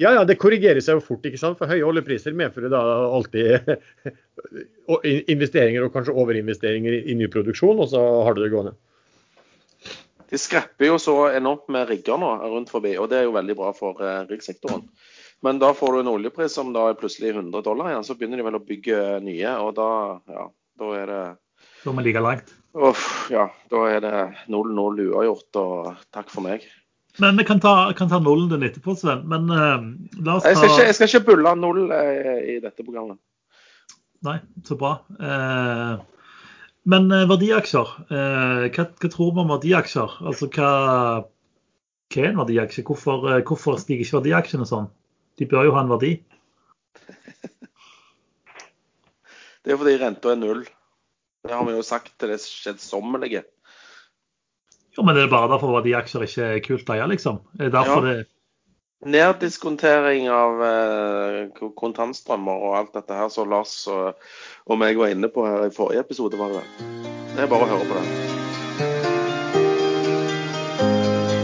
[0.00, 1.26] Ja, ja, det korrigerer seg jo fort.
[1.28, 1.58] ikke sant?
[1.60, 2.80] For høye oljepriser medfører da
[3.12, 3.68] alltid
[5.34, 8.72] investeringer og kanskje overinvesteringer i ny produksjon, og så har du det gående.
[10.30, 13.56] De skrepper jo så enormt med rigger nå rundt forbi, og det er jo veldig
[13.58, 14.86] bra for eh, riggsektoren.
[15.44, 18.40] Men da får du en oljepris som da er plutselig 100 dollar igjen, så begynner
[18.40, 19.90] de vel å bygge nye, og da,
[20.30, 20.46] ja,
[20.80, 21.22] da er det
[21.82, 22.52] Da må vi ligge langt.
[22.76, 23.48] Uff, ja.
[23.72, 24.14] Da er det
[24.52, 26.68] 0-0 uavgjort, og takk for meg.
[27.18, 29.24] Men vi kan ta, kan ta nullen din etterpå, Sven.
[29.28, 29.82] Men uh,
[30.22, 33.18] la oss ta Jeg skal ikke, jeg skal ikke bulle null uh, i dette programmet.
[34.26, 34.94] Nei, så bra.
[35.18, 36.00] Uh,
[36.90, 40.14] men verdiaksjer, hva, hva tror vi om verdiaksjer?
[40.26, 40.70] Altså hva,
[42.10, 42.84] hva er en verdiaksje?
[42.88, 44.88] Hvorfor, hvorfor stiger ikke verdiaksjene sånn?
[45.38, 46.14] De bør jo ha en verdi.
[49.60, 50.62] Det er fordi renta er null.
[51.44, 53.44] Det har vi jo sagt til det kjedsommelige.
[54.96, 57.40] Jo, men det er bare derfor verdiaksjer ikke er kult å eie, liksom.
[57.56, 58.14] Det er derfor Ja.
[58.20, 58.28] det
[59.00, 61.48] Neddiskontering av eh,
[61.80, 64.12] kontantstrømmer og alt dette her som Lars og,
[64.68, 66.64] og meg var inne på her i forrige episode, var det.
[67.32, 68.04] Det er bare å høre på det.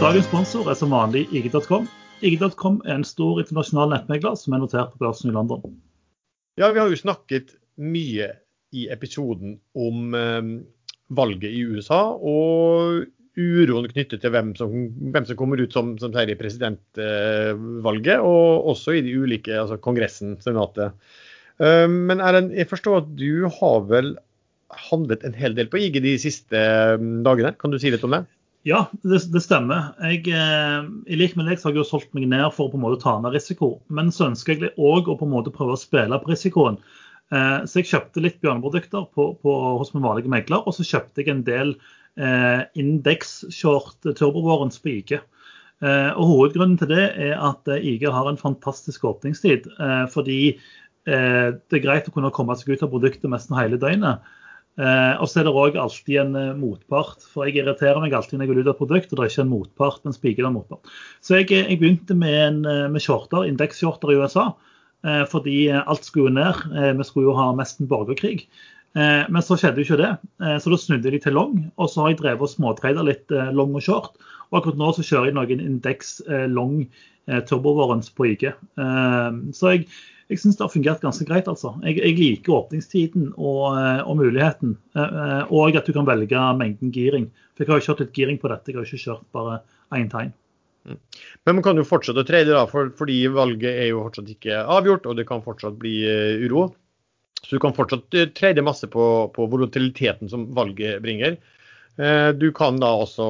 [0.03, 1.89] Dagens sponsor er som vanlig IG.com.
[2.21, 5.65] IG.com er en stor internasjonal nettmegler som er notert på børsen i London.
[6.61, 8.35] Ja, vi har jo snakket mye
[8.69, 10.61] i episoden om eh,
[11.09, 14.73] valget i USA og uroen knyttet til hvem som,
[15.13, 20.35] hvem som kommer ut som, som i presidentvalget, og også i de ulike, altså Kongressen,
[20.41, 20.97] Senatet.
[21.57, 24.11] Men Erlend, jeg forstår at du har vel
[24.89, 26.59] handlet en hel del på IG de siste
[27.25, 27.53] dagene.
[27.59, 28.25] Kan du si litt om det?
[28.67, 29.93] Ja, det, det stemmer.
[30.03, 32.79] Jeg, eh, I like med deg har jeg jo solgt meg ned for å på
[32.79, 33.77] en måte ta ned risiko.
[33.87, 36.79] Men så ønsker jeg òg å på en måte prøve å spille på risikoen.
[37.31, 41.23] Eh, så jeg kjøpte litt bjørneprodukter på, på, hos min vanlige megler, og så kjøpte
[41.23, 41.77] jeg en del
[42.17, 45.23] eh, indekskjørt turbovåren spiker.
[45.83, 49.69] Eh, og Hovedgrunnen til det er at eh, IG har en fantastisk åpningstid.
[49.77, 53.79] Eh, fordi eh, det er greit å kunne komme seg ut av produktet nesten hele
[53.81, 54.25] døgnet.
[54.77, 57.25] Eh, og så er det òg alltid en eh, motpart.
[57.33, 59.45] For jeg irriterer meg alltid når jeg går ut av produkt og det er ikke
[59.45, 60.95] en motpart, men spiker er en motpart.
[61.25, 64.49] Så jeg, jeg begynte med, en, med shorter, indeksshorter i USA.
[65.29, 66.57] Fordi alt skulle jo ned.
[66.97, 68.47] Vi skulle jo ha mest en borgerkrig.
[68.97, 70.11] Eh, men så skjedde jo ikke det.
[70.41, 71.59] Eh, så da snudde de til long.
[71.77, 74.17] Og så har jeg drevet og småtradet litt eh, long og short.
[74.49, 76.85] Og akkurat nå så kjører jeg noen indeks long
[77.49, 78.45] turbovarens på IG.
[79.51, 79.81] Så jeg,
[80.31, 81.73] jeg syns det har fungert ganske greit, altså.
[81.83, 83.75] Jeg, jeg liker åpningstiden og,
[84.07, 84.77] og muligheten.
[84.95, 87.27] Og at du kan velge mengden giring.
[87.57, 89.59] For jeg har jo kjørt litt giring på dette, jeg har jo ikke kjørt bare
[89.99, 90.31] én tegn.
[90.87, 94.63] Men man kan jo fortsette å trade, da, for, fordi valget er jo fortsatt ikke
[94.63, 95.97] avgjort, og det kan fortsatt bli
[96.47, 96.69] uro.
[97.43, 99.03] Så du kan fortsatt eh, trade masse på,
[99.35, 101.37] på volatiliteten som valget bringer.
[101.97, 103.27] Eh, Du kan da også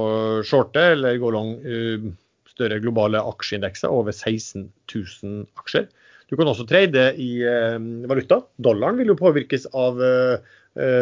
[0.48, 2.08] shorte eller gå lang eh,
[2.50, 5.86] større globale aksjeindekser, over 16 000 aksjer.
[6.28, 7.40] Du kan også trade i
[8.10, 8.42] valuta.
[8.60, 10.02] Dollaren vil jo påvirkes av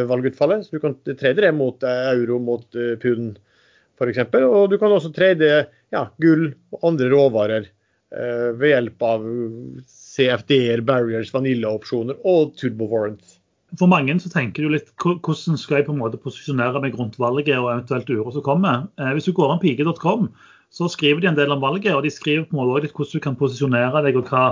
[0.06, 3.40] valgutfallet, så du kan trade det mot euro, mot pund
[3.98, 4.20] f.eks.
[4.44, 5.50] Og du kan også trade
[5.96, 7.66] ja, gull og andre råvarer
[8.12, 9.26] ved hjelp av
[10.16, 13.40] CFD-er, barriers, vaniljeopsjoner og turbo warrants.
[13.80, 17.18] For mange så tenker du litt hvordan skal jeg på en måte posisjonere meg rundt
[17.20, 18.86] valget og eventuelt uro som kommer.
[19.02, 20.30] Eh, hvis du går an pike.com,
[20.76, 23.20] så skriver de en del om valget, og de skriver på en måte litt hvordan
[23.20, 24.46] du kan posisjonere deg og hva,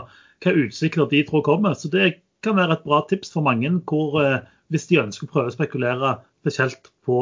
[0.44, 1.78] hva utsikter de tror kommer.
[1.78, 5.34] Så det kan være et bra tips for mange hvor, eh, hvis de ønsker å
[5.34, 7.22] prøve å spekulere spesielt på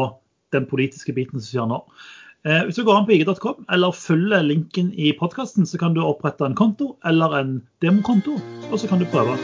[0.55, 1.81] den politiske biten som skjer nå.
[2.41, 5.99] Eh, hvis du går an på ig.com eller følger linken i podkasten, så kan du
[6.01, 7.51] opprette en konto eller en
[7.85, 8.39] demokonto,
[8.71, 9.35] og så kan du prøve.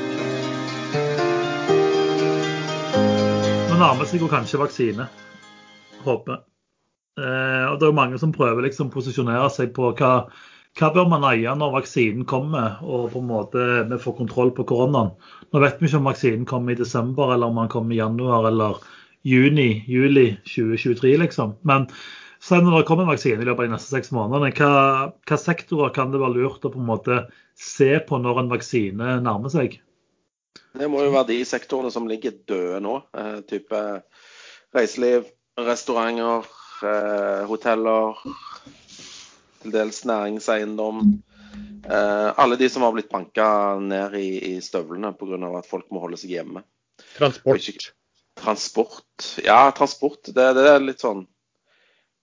[3.69, 5.05] Nå nærmer seg jo kanskje vaksine.
[6.07, 6.41] Håper.
[7.21, 10.11] Eh, og det er jo mange som prøver liksom posisjonere seg på hva,
[10.81, 14.65] hva bør man eie når vaksinen kommer, og på en måte vi får kontroll på
[14.73, 15.13] koronaen.
[15.53, 18.49] Nå vet vi ikke om vaksinen kommer i desember, eller om den kommer i januar
[18.49, 18.81] eller
[19.21, 21.59] juni, juli 2023, liksom.
[21.61, 21.91] Men
[22.43, 24.71] selv når det kommer en vaksine i løpet av de neste seks månedene, hva,
[25.27, 27.19] hva sektorer kan det være lurt å på en måte
[27.57, 29.79] se på når en vaksine nærmer seg?
[30.77, 32.99] Det må jo være de sektorene som ligger døde nå.
[33.17, 33.81] Eh, type
[34.75, 36.45] reiseliv, restauranter,
[36.85, 38.19] eh, hoteller,
[39.63, 41.01] til dels næringseiendom.
[41.87, 45.39] Eh, alle de som har blitt banka ned i, i støvlene pga.
[45.57, 46.63] at folk må holde seg hjemme.
[47.17, 47.89] Transport.
[48.37, 49.31] Transport.
[49.45, 50.29] Ja, transport.
[50.29, 51.25] Det, det er litt sånn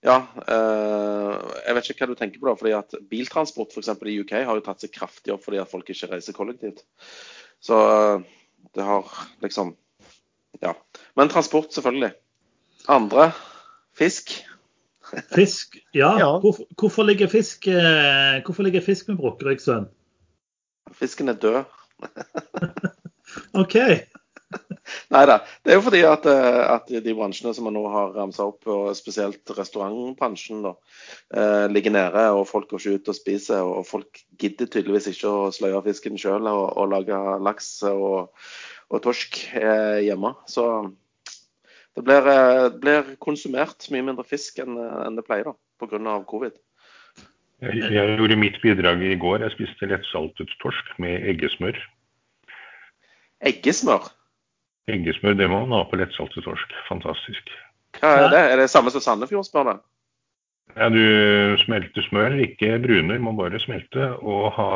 [0.04, 0.18] Ja.
[0.44, 2.56] Eh, jeg vet ikke hva du tenker på da.
[2.60, 3.92] fordi at Biltransport f.eks.
[4.04, 6.84] i UK har jo tatt seg kraftig opp fordi at folk ikke reiser kollektivt.
[7.64, 8.26] Så eh,
[8.76, 9.08] det har
[9.44, 9.76] liksom
[10.62, 10.74] Ja.
[11.18, 12.12] Men transport, selvfølgelig.
[12.88, 13.32] Andre?
[13.96, 14.30] Fisk?
[15.34, 16.12] Fisk, ja.
[16.18, 16.30] Ja.
[16.40, 19.88] Hvorfor, hvorfor, ligger fisk, eh, hvorfor ligger fisk med brukket,
[20.92, 21.64] Fisken er død.
[23.62, 23.76] OK.
[25.14, 25.38] Nei da.
[25.64, 28.66] Det er jo fordi at, eh, at de bransjene som man nå har ramsa opp,
[28.70, 30.74] og spesielt restaurantbransjen, da,
[31.36, 32.26] eh, ligger nede.
[32.36, 33.62] Og folk går ikke ut og spiser.
[33.64, 38.34] Og folk gidder tydeligvis ikke å sløye fisken sjøl og, og, lage laks og,
[38.90, 40.34] og torsk eh, hjemme.
[40.50, 40.68] Så
[41.94, 46.20] det blir, det blir, konsumert mye mindre fisk enn, enn det pleier da, pga.
[46.28, 46.56] covid.
[47.62, 49.44] Jeg, jeg gjorde mitt bidrag i går.
[49.46, 51.78] Jeg spiste lettsaltet torsk med eggesmør.
[53.46, 54.10] Eggesmør?
[54.90, 56.72] Eggesmør det må man ha på lettsaltet torsk.
[56.90, 57.52] Fantastisk.
[58.00, 58.44] Hva er det?
[58.52, 59.70] Er det samme som Sandefjordsmør?
[59.70, 59.76] da?
[60.74, 64.10] Ja, Du smelter smør, ikke bruner, må bare smelte.
[64.18, 64.70] Og ha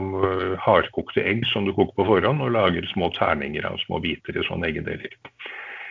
[0.00, 4.38] øh, hardkokte egg som du koker på forhånd, og lager små terninger av små biter
[4.38, 5.18] i sånne eggedeler.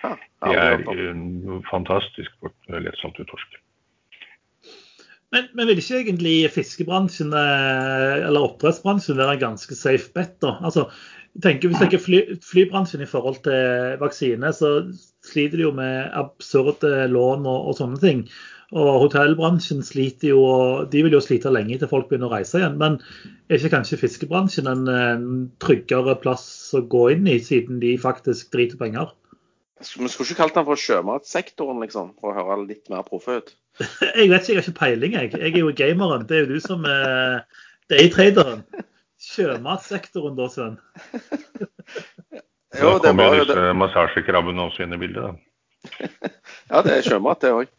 [0.04, 3.60] Ja, det er øh, fantastisk for lettsaltet torsk.
[5.34, 10.36] Men, men, vil ikke egentlig fiskebransjen øh, eller oppdrettsbransjen være en ganske safe bet?
[10.42, 10.58] da?
[10.62, 10.90] Altså,
[11.42, 14.74] tenker, Hvis du tenker fly, flybransjen i forhold til vaksine, så
[15.26, 18.26] sliter de jo med absurde lån og, og, sånne ting.
[18.74, 20.44] Og hotellbransjen sliter jo,
[20.90, 22.78] de vil jo slite lenge til folk begynner å reise igjen.
[22.82, 23.00] Men
[23.50, 25.28] er ikke kanskje fiskebransjen en, en
[25.62, 29.14] tryggere plass å gå inn i, siden de faktisk driter penger?
[29.84, 33.54] Vi skulle ikke kalt den for sjømatsektoren, liksom, for å høre litt mer proffe ut.
[33.84, 35.36] jeg vet ikke, jeg har ikke peiling, jeg.
[35.36, 36.26] Jeg er jo gameren.
[36.30, 37.44] Det er jo du som er
[37.92, 38.64] daytraderen
[39.24, 40.78] sjømatsektoren da, Sven?
[42.82, 45.50] jo, det kommer jo disse massasjekrabbene også inn i bildet, da.
[46.72, 47.72] ja, det er sjømat, det òg.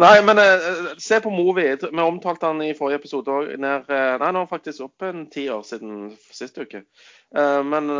[0.00, 0.64] Nei, men eh,
[1.02, 1.66] se på Movi.
[1.84, 3.52] Vi omtalte han i forrige episode òg.
[3.54, 6.82] Uh, nei, nå er faktisk opp en ti år siden sist uke.
[7.34, 7.90] Eh, men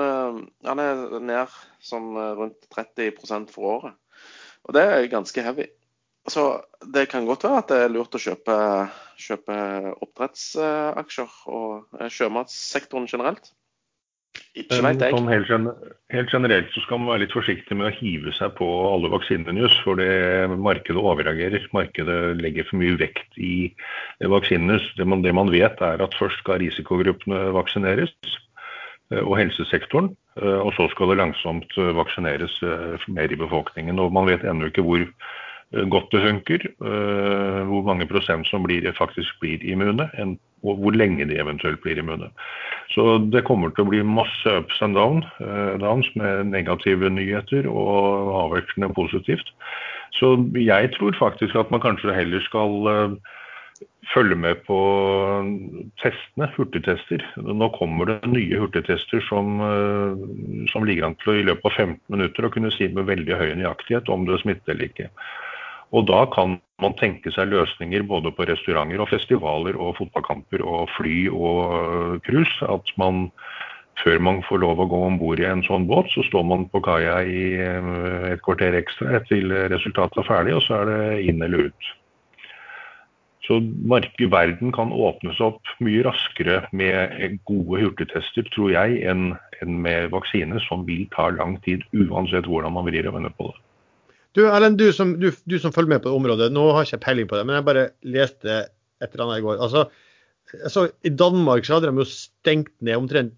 [0.67, 3.99] han er ned sånn rundt 30% for året.
[4.65, 5.69] Og det er ganske heavy.
[6.29, 6.45] Så
[6.95, 8.55] det kan godt være at det er lurt å kjøpe,
[9.21, 9.57] kjøpe
[10.07, 13.53] oppdrettsaksjer og eh, sjømatsektoren generelt.
[14.59, 15.13] Ikke vet jeg.
[15.15, 15.51] Sånn helt,
[16.15, 19.77] helt, generelt så skal man være litt forsiktig med å hive seg på alle vaksinenews,
[19.85, 21.69] for det markedet overreagerer.
[21.77, 23.69] Markedet legger for mye vekt i
[24.23, 24.89] vaksinenews.
[24.99, 28.15] Det man, det man vet er at først skal risikogruppene vaksineres,
[29.13, 30.15] eh, og helsesektoren.
[30.41, 32.57] Eh, og så skal det langsomt vaksineres
[33.13, 34.01] mer i befolkningen.
[34.01, 35.05] Og man vet ennå ikke hvor
[35.91, 40.09] godt det funker, eh, hvor mange prosent som blir, faktisk blir immune,
[40.65, 42.31] og hvor lenge de eventuelt blir immune.
[42.95, 47.69] Så det kommer til å bli masse ups and down, eh, downs med negative nyheter
[47.69, 49.51] og avvekslende positivt.
[50.15, 53.19] Så jeg tror faktisk at man kanskje heller skal
[54.15, 54.79] følge med på
[55.99, 57.25] testene, hurtigtester.
[57.37, 59.59] Nå kommer det nye hurtigtester som,
[60.71, 63.41] som ligger an til å i løpet av 15 minutter å kunne si med veldig
[63.41, 65.09] høy nøyaktighet om det er smittet eller ikke.
[65.95, 70.89] Og da kan man tenke seg løsninger både på restauranter og festivaler og fotballkamper og
[70.97, 72.67] fly og øh, cruise.
[72.67, 73.29] At man
[74.03, 76.65] før man får lov å gå om bord i en sånn båt, så står man
[76.73, 81.29] på kaia i øh, et kvarter ekstra til resultatet er ferdig, og så er det
[81.31, 81.93] inn eller ut.
[83.45, 83.59] Så
[84.33, 89.35] verden kan åpnes opp mye raskere med gode hurtigtester, tror jeg, enn
[89.85, 93.63] med vaksine, som vil ta lang tid uansett hvordan man vrir og vender på det.
[94.35, 96.94] Du Erlend, du som, du, du som, følger med på det området, nå har jeg
[96.94, 97.85] ikke peiling på det, men jeg bare
[98.16, 99.61] leste et eller annet i går.
[99.62, 99.85] Altså,
[100.59, 103.37] altså, I Danmark så hadde de jo stengt ned omtrent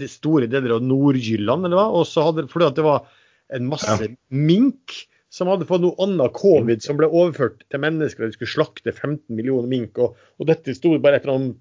[0.00, 1.88] de store deler av Nord-Jylland, eller hva?
[1.96, 3.08] Og så hadde, fordi at det var
[3.52, 4.12] en masse ja.
[4.32, 4.96] mink
[5.32, 8.24] som hadde fått noe annet covid som ble overført til mennesker.
[8.24, 10.00] og De skulle slakte 15 millioner mink.
[10.00, 11.60] Og, og dette sto bare etter at annet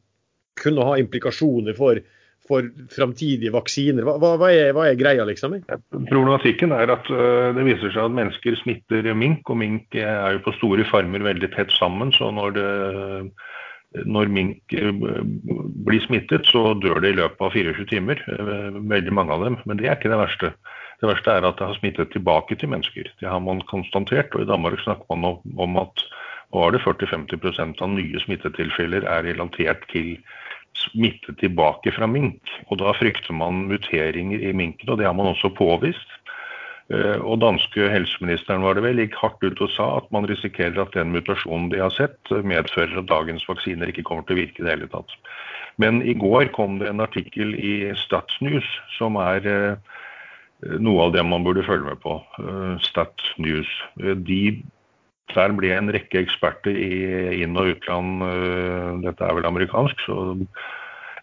[0.60, 2.02] kunne ha implikasjoner for
[2.52, 4.06] for framtidige vaksiner?
[4.08, 5.56] Hva, hva, er, hva, er, greia, liksom?
[6.10, 10.44] Problematikken er at uh, det viser seg at mennesker smitter mink, og mink er jo
[10.46, 12.14] på store farmer veldig tett sammen.
[12.16, 15.24] Så når, det, når mink uh,
[15.88, 18.24] blir smittet, så dør det i løpet av 24 timer.
[18.28, 19.60] Uh, veldig mange av dem.
[19.66, 20.54] Men det er ikke det verste.
[21.02, 23.08] Det verste er at det har smittet tilbake til mennesker.
[23.18, 24.36] Det har man konstatert.
[24.36, 26.04] Og i Danmark snakker man om at
[26.52, 30.18] var det 40-50% av nye smittetilfeller er relatert til
[30.82, 32.42] smitte tilbake fra mink.
[32.70, 36.18] Og Da frykter man muteringer i minken, og det har man også påvist.
[36.92, 40.82] Eh, og danske helseministeren var det vel, gikk hardt ut og sa at man risikerer
[40.82, 44.60] at den mutasjonen de har sett, medfører at dagens vaksiner ikke kommer til å virke
[44.60, 45.16] i det hele tatt.
[45.80, 48.68] Men i går kom det en artikkel i Statsnews
[48.98, 49.98] som er eh,
[50.84, 52.20] noe av det man burde følge med på.
[52.42, 53.72] Eh, Statsnews.
[54.28, 54.42] De
[55.36, 60.18] der ble en rekke eksperter i inn- og utland, øh, dette er vel amerikansk, så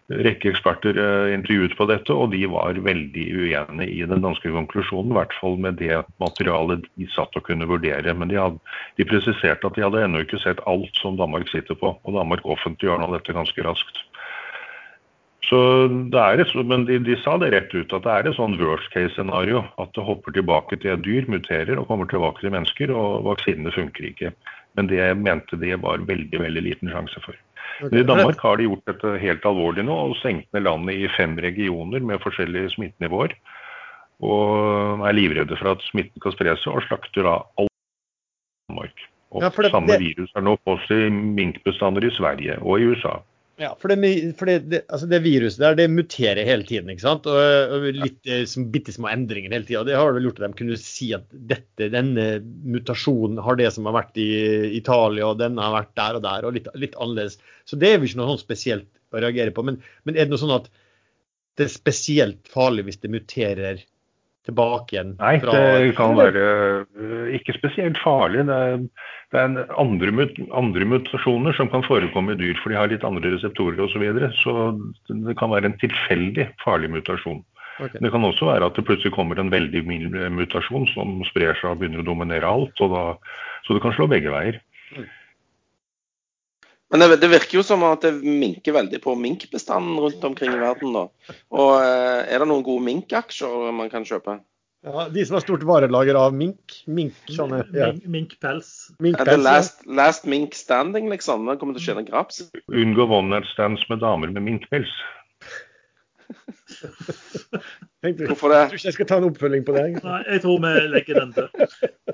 [0.09, 5.13] rekke eksperter øh, intervjuet på dette, og de var veldig uenige i den danske konklusjonen.
[5.13, 8.13] I hvert fall med det materialet de satt og kunne vurdere.
[8.17, 8.57] Men de, hadde,
[8.97, 11.93] de presiserte at de hadde ennå ikke sett alt som Danmark sitter på.
[12.03, 14.01] Og Danmark offentliggjør nå dette ganske raskt.
[15.49, 15.59] Så
[16.13, 18.57] det er et, men de, de, sa det rett ut, at det er et sånn
[18.61, 19.63] worst case-scenario.
[19.81, 23.73] At det hopper tilbake til et dyr, muterer og kommer tilbake til mennesker, og vaksinene
[23.73, 24.33] funker ikke.
[24.77, 27.37] Men det mente de var veldig veldig liten sjanse for.
[27.79, 31.09] Men I Danmark har de gjort dette helt alvorlig nå og senkt ned landet i
[31.15, 33.33] fem regioner med forskjellige smittenivåer.
[34.19, 37.71] Og er livredde for at smitten kan spre seg, og slakter da all
[38.69, 39.05] Danmark.
[39.33, 42.89] Og ja, det, samme virus er nå på seg i minkbestander i Sverige og i
[42.91, 43.19] USA.
[43.59, 46.91] Ja, for, det, for det, altså det, viruset der det muterer hele tiden.
[46.93, 47.25] ikke sant?
[47.27, 49.83] Og, og litt som, Eh, bitte små endringer hele tida.
[49.87, 52.27] Det har vel gjort at de kunne si at dette, denne
[52.63, 54.29] mutasjonen har det som har vært i
[54.77, 57.39] Italia, og denne har vært der og der, og litt, litt annerledes.
[57.67, 59.65] Så det er jo ikke noe sånn spesielt å reagere på.
[59.67, 60.69] Men, men, er det noe sånn at
[61.59, 63.83] det er spesielt farlig hvis det muterer
[64.49, 65.15] tilbake igjen?
[65.21, 66.43] Nei, det kan være
[66.83, 68.45] eh, ikke spesielt farlig.
[68.49, 68.83] Det er
[69.29, 70.25] det er andre,
[70.57, 73.93] andre, mutasjoner som kan forekomme i dyr, for de har litt andre reseptorer osv.
[73.93, 74.53] Så, videre, så
[75.27, 77.43] det kan være en tilfeldig farlig mutasjon.
[77.79, 78.01] Okay.
[78.01, 81.69] Det kan også være at det plutselig kommer en veldig mild mutasjon som sprer seg
[81.69, 82.81] og begynner å dominere alt.
[82.81, 83.03] Da,
[83.67, 84.57] så det kan slå begge veier.
[84.97, 85.05] Mm.
[86.89, 90.61] Men det, det, virker jo som at det minker veldig på minkbestanden rundt omkring i
[90.61, 90.95] verden.
[90.95, 91.35] da.
[91.53, 94.39] Og eh, Er det noen gode minkaksjer man kan kjøpe?
[94.87, 96.79] Ja, De som har stort varelager av mink.
[96.87, 97.91] Mink, sånne, ja.
[98.07, 98.89] Minkpels.
[99.03, 101.45] Mink er det last, last, mink standing, liksom?
[101.49, 102.41] Det kommer til å skje en graps.
[102.71, 104.93] Unngå one night stands med damer med minkpels.
[107.99, 108.57] Hvorfor det?
[108.61, 109.85] Jeg tror ikke jeg skal ta en oppfølging på det.
[109.99, 111.47] Nei, jeg tror vi legger den til.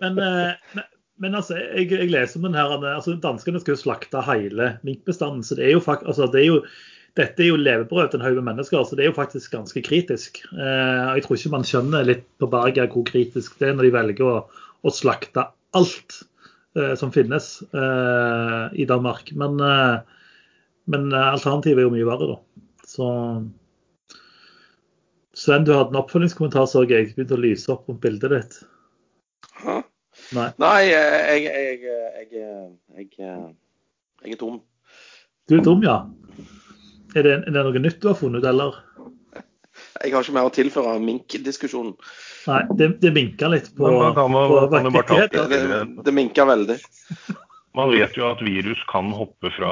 [0.02, 0.86] Men, eh, men,
[1.22, 5.46] men altså, jeg, jeg, leser om den her, altså Danskene skal jo slakte hele minkbestanden.
[5.48, 6.60] så det er jo faktisk, altså, det er jo
[7.16, 9.82] dette er jo levebrød til en haug med mennesker, så det er jo faktisk ganske
[9.88, 10.42] kritisk.
[10.52, 13.92] Eh, jeg tror ikke man skjønner litt på Berger hvor kritisk det er når de
[13.96, 14.34] velger å,
[14.84, 15.46] å slakte
[15.80, 16.18] alt
[16.76, 19.32] eh, som finnes eh, i Danmark.
[19.40, 19.96] Men, eh,
[20.92, 22.66] men, alternativet er jo mye verre, da.
[22.86, 23.08] Så
[25.36, 27.14] Sven, du hadde en oppfølgingskommentar, så jeg.
[27.16, 28.60] Begynte å lyse opp om bildet ditt.
[30.34, 30.50] Nei.
[30.62, 31.82] Nei, jeg, jeg,
[32.98, 33.10] jeg,
[34.26, 34.58] jeg er tom.
[35.46, 36.00] Du er tom, ja?
[37.16, 38.82] Er det, er det, noe nytt du har funnet ut, eller?
[40.02, 41.94] Jeg har ikke mer å tilføre minkdiskusjonen.
[42.50, 45.20] Nei, det, det minker litt på, på
[45.52, 45.62] Det,
[46.06, 46.78] det minker veldig.
[47.76, 49.72] Man vet jo at virus kan hoppe fra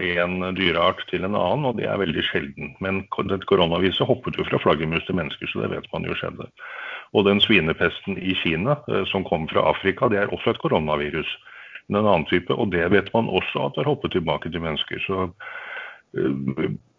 [0.00, 2.72] en dyreart til en annen, og det er veldig sjelden.
[2.80, 6.48] Men koronaviruset hoppet jo fra flaggermus til mennesker, så det vet man jo skjedde.
[7.12, 11.28] Og den svinepesten i Kina eh, som kom fra Afrika, det er også et koronavirus.
[11.90, 15.02] Men en annen type, og det vet man også at har hoppet tilbake til mennesker.
[15.04, 15.28] Så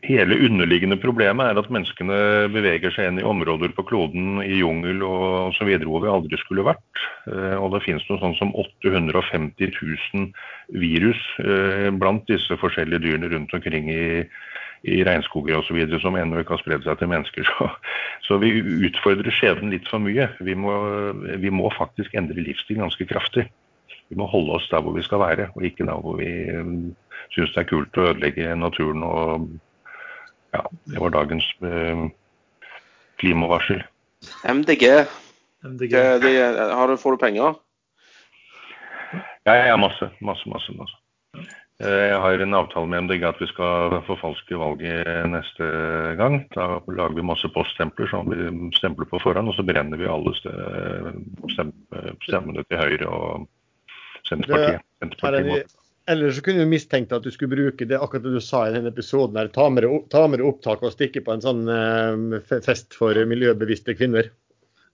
[0.05, 2.17] hele underliggende problemet er at menneskene
[2.53, 5.69] beveger seg inn i områder på kloden, i jungel og osv.
[5.85, 7.03] hvor vi aldri skulle vært.
[7.29, 10.31] Eh, og det finnes noe sånn som 850 000
[10.81, 14.05] virus eh, blant disse forskjellige dyrene rundt omkring i,
[14.89, 15.83] i regnskoger osv.
[16.01, 17.51] som ennå ikke har spredd seg til mennesker.
[17.57, 17.69] Så,
[18.25, 18.53] så vi
[18.87, 20.29] utfordrer skjebnen litt for mye.
[20.39, 20.71] Vi må,
[21.41, 23.49] vi må faktisk endre livsstil ganske kraftig.
[24.11, 26.29] Vi må holde oss der hvor vi skal være, og ikke der hvor vi
[27.31, 29.03] syns det er kult å ødelegge naturen.
[29.07, 29.47] og
[30.51, 32.05] ja, Det var dagens eh,
[33.23, 33.83] klimavarsel.
[34.43, 35.05] MDG.
[35.63, 35.95] MDG.
[36.23, 36.31] De,
[36.75, 37.55] har du, får du penger?
[39.47, 40.11] Ja, ja, masse.
[40.19, 40.75] Masse, masse.
[40.75, 40.99] masse.
[41.81, 45.71] Eh, jeg har en avtale med MDG at vi skal forfalske valget neste
[46.19, 46.41] gang.
[46.53, 50.35] Da lager vi masse poststempler som vi stempler på forhånd, og så brenner vi alle
[52.27, 53.47] stemmene til Høyre og
[54.31, 54.87] Senterpartiet.
[55.03, 55.77] Senterpartiet
[56.09, 58.73] eller så kunne du mistenkt at du skulle bruke det akkurat det du sa i
[58.73, 62.97] denne episoden, der, ta med, ta med opptak og stikke på en sånn eh, fest
[62.97, 64.31] for miljøbevisste kvinner.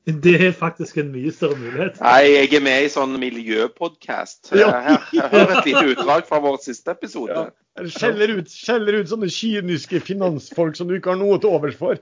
[0.07, 1.97] Det er faktisk en mye større mulighet.
[1.99, 4.53] Nei, jeg er med i sånn miljøpodkast.
[4.55, 4.69] Ja.
[4.85, 7.35] Jeg, jeg hører et lite utdrag fra vår siste episode.
[7.35, 7.49] Ja.
[7.91, 11.99] Skjeller ut, skjeller ut sånne kyniske finansfolk som du ikke har noe til overs for.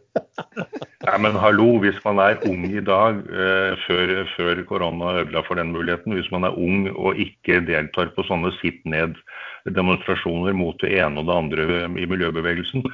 [1.07, 5.59] Nei, men hallo, hvis man er ung i dag, eh, før, før, korona ødela for
[5.59, 11.25] den muligheten, hvis man er ung og ikke deltar på sånne sitt-ned-demonstrasjoner mot det ene
[11.25, 12.85] og det andre i miljøbevegelsen,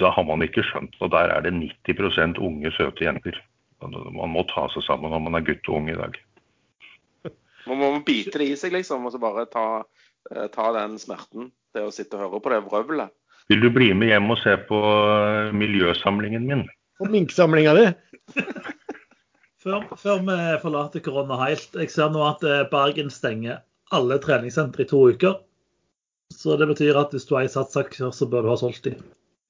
[0.00, 0.96] da har man ikke skjønt.
[1.02, 3.42] Og der er det 90% unge, søte jenter.
[3.84, 6.16] Man må ta seg sammen når man er gutt og ung i dag.
[7.66, 9.66] Man må bite det i seg, liksom, og så bare ta,
[10.30, 13.14] eh, ta den smerten det å sitte og høre på det vrøvlet.
[13.50, 16.64] Vil du bli med hjem og se på eh, miljøsamlingen min?
[16.98, 17.86] På minksamlinga di?
[19.62, 21.74] før, før, vi forlater korona helt.
[21.74, 23.60] Jeg ser nå at eh, Bergen stenger
[23.94, 25.42] alle treningssentre i to uker.
[26.34, 29.02] Så det betyr at hvis du har satt satsaksjer, så bør du ha solgt dem.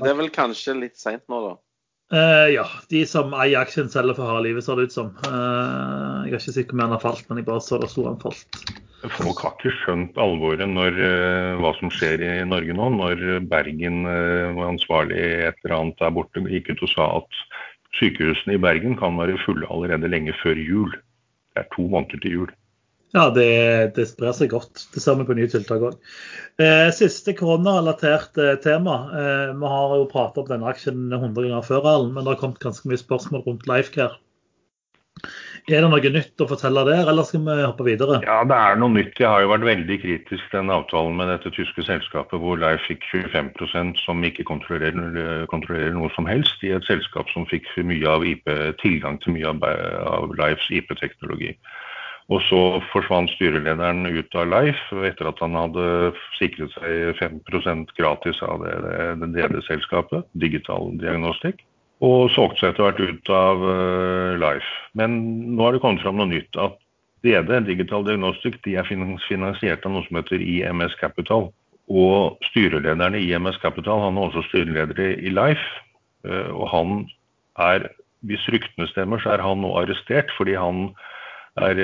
[0.02, 1.54] Det er vel kanskje litt seint nå, da?
[2.14, 2.64] Uh, ja.
[2.90, 5.12] De som eier aksjen, selger for harde livet, ser det ut som.
[5.26, 8.06] Uh, jeg er ikke sikker om han har falt, men jeg bare så det sto
[8.06, 8.60] han falt.
[9.16, 14.04] Folk har ikke skjønt alvoret når uh, hva som skjer i Norge nå, når Bergen
[14.06, 17.42] var ansvarlig et eller annet der borte gikk ut og sa at
[17.98, 20.94] sykehusene i Bergen kan være fulle allerede lenge før jul.
[21.54, 22.54] Det er to måneder til jul.
[23.16, 24.82] Ja, det, det sprer seg godt.
[24.92, 25.96] Det ser vi på nye tiltak òg.
[26.60, 28.98] Eh, siste koronarelatert eh, tema.
[29.08, 32.60] Eh, vi har jo pratet om denne aksjen 100 ganger før, men det har kommet
[32.60, 34.20] ganske mye spørsmål rundt Lifecare.
[35.66, 38.20] Er det noe nytt å fortelle der, eller skal vi hoppe videre?
[38.22, 39.16] Ja, det er noe nytt.
[39.18, 42.84] Jeg har jo vært veldig kritisk til den avtalen med dette tyske selskapet hvor Leif
[42.86, 48.12] fikk 25% som ikke kontrollerer, kontrollerer, noe som helst, i et selskap som fikk mye
[48.12, 48.46] av IP,
[48.84, 49.66] tilgang til mye av,
[50.12, 51.56] av Leifs IP-teknologi.
[52.26, 52.60] Og så
[52.90, 55.84] forsvant styrelederen ut av Leif etter at han hadde
[56.40, 58.74] sikret seg 5% gratis av det,
[59.22, 61.62] det, DD-selskapet, Digital Diagnostic
[62.04, 64.72] og solgte seg etter hvert ut av uh, Life.
[64.98, 65.16] Men
[65.56, 66.52] nå har det kommet fram noe nytt.
[66.60, 66.76] At
[67.24, 71.48] DD, Digital Diagnostic, de er finansiert av noe som heter IMS Capital.
[71.88, 75.64] Og styrelederen i IMS Capital han er også styreleder i Life.
[76.26, 76.96] Uh, og han
[77.64, 77.88] er,
[78.28, 80.90] hvis ryktene stemmer, så er han nå arrestert fordi han
[81.56, 81.80] er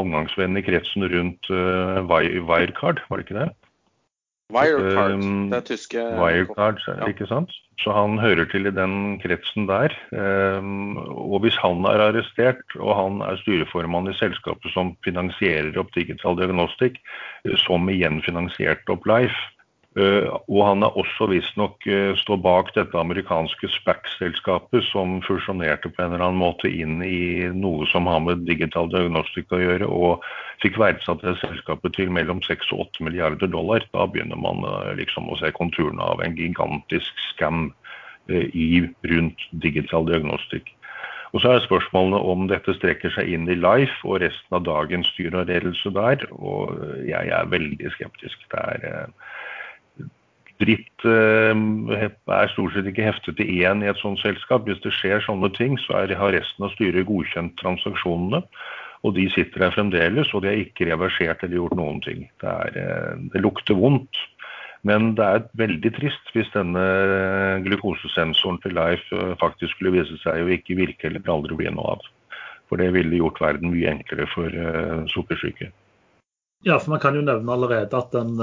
[0.00, 3.50] omgangsvenn i kretsen rundt uh, Wirecard, var det ikke det?
[4.50, 7.52] Wirecard, um, det er tyske Wirecard, ikke sant?
[7.80, 9.94] Så han hører til i den kretsen der.
[10.10, 15.94] Um, og hvis han er arrestert, og han er styreformann i selskapet som finansierer opp
[15.94, 16.98] Digital Diagnostic,
[17.62, 19.59] som igjen finansierte opp Life, Eh,
[19.98, 26.14] og han er også visstnok uh, står bak dette amerikanske SPAC-selskapet som fusjonerte på en
[26.14, 30.22] eller annen måte inn i noe som har med digital diagnostikk å gjøre, og
[30.62, 33.82] fikk verdsatt det selskapet til mellom 6 og 8 milliarder dollar.
[33.90, 37.72] Da begynner man uh, liksom å se konturene av en gigantisk scam
[38.30, 40.68] i, rundt digital diagnostikk.
[41.34, 45.10] Og så er spørsmålene om dette strekker seg inn i Life og resten av dagens
[45.14, 46.22] styre og ledelse der.
[46.38, 48.46] Og jeg er veldig skeptisk.
[48.54, 49.10] Det er
[50.60, 54.66] dritt eh, er stort sett ikke heftet til én i et sånt selskap.
[54.68, 58.42] Hvis det skjer sånne ting, så er, har resten av styret godkjent transaksjonene.
[59.00, 62.26] Og de sitter der fremdeles, og de har ikke reversert eller gjort noen ting.
[62.42, 64.20] Det, er, eh, det lukter vondt.
[64.86, 66.84] Men det er veldig trist hvis denne
[67.66, 71.96] glukosesensoren til Life eh, faktisk skulle vise seg å ikke virke eller aldri bli noe
[71.96, 72.08] av.
[72.70, 74.54] For det ville gjort verden mye enklere for
[75.10, 75.72] sukkersyke.
[76.62, 78.36] Ja, for man kan jo nevne allerede at den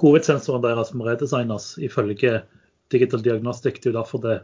[0.00, 2.40] Covid-sensoren deres må redesignes ifølge
[2.92, 3.80] Digital Diagnostic.
[3.80, 4.40] Det er jo derfor det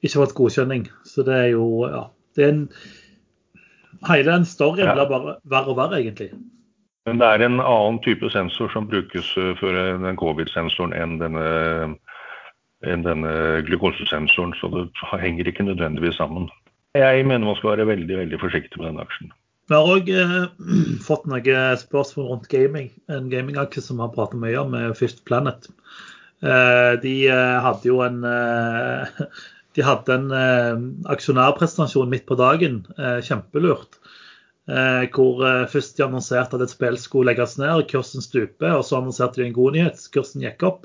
[0.00, 0.88] ikke har vært godkjenning.
[1.04, 2.06] Så det er jo ja,
[2.36, 2.66] det er en,
[4.08, 4.94] Hele den storyen ja.
[4.96, 6.30] blir bare verre og verre, egentlig.
[7.08, 11.44] Men det er en annen type sensor som brukes eh, for den covid-sensoren enn denne,
[12.86, 13.32] enn denne
[13.66, 14.86] glukosesensoren, så det
[15.20, 16.48] henger ikke nødvendigvis sammen.
[16.96, 19.32] Jeg mener man skal være veldig veldig forsiktig med den aksjen.
[19.70, 20.32] Vi har òg eh,
[21.06, 22.90] fått noen spørsmål rundt gaming.
[23.06, 25.68] En gamingaksje som vi har pratet mye om, er Fifth Planet.
[26.42, 29.24] Eh, de eh, hadde jo en eh,
[29.78, 30.80] De hadde en eh,
[31.14, 34.00] aksjonærpresentasjon midt på dagen, eh, kjempelurt.
[35.14, 38.76] hvor først de annonserte at et spill skulle legges ned, kursen stuper.
[38.76, 40.84] Og så annonserte de en god nyhet, kursen gikk opp.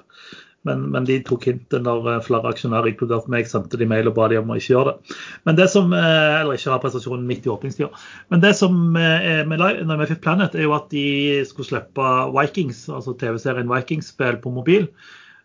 [0.65, 4.15] Men, men, de tok hintet når eh, flere aksjonærer, inkludert meg, sendte de mail og
[4.17, 5.17] ba de om å ikke gjøre det.
[5.47, 7.91] Men det som, eh, Eller ikke ha prestasjonen midt i åpningstida.
[8.33, 11.05] Men det som eh, er med, med Fifth Planet, er jo at de
[11.47, 14.89] skulle slippe Vikings, altså TV-serien Vikings-spill på mobil.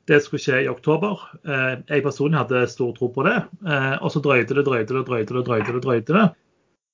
[0.09, 1.21] Det skulle skje i oktober.
[1.45, 3.37] Jeg personlig hadde stor tro på det.
[4.01, 5.45] Og så drøyde det, drøyde det, drøyde det.
[5.47, 6.25] drøyde det, drøyde det.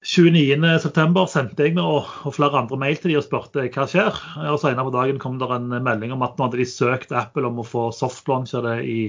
[0.07, 4.21] 29.9 sendte jeg og, og, flere andre mail til de og spurte hva skjer.
[4.53, 7.49] Og Senere på dagen kom det en melding om at nå hadde de søkt Apple
[7.49, 9.01] om å få softlauncha det i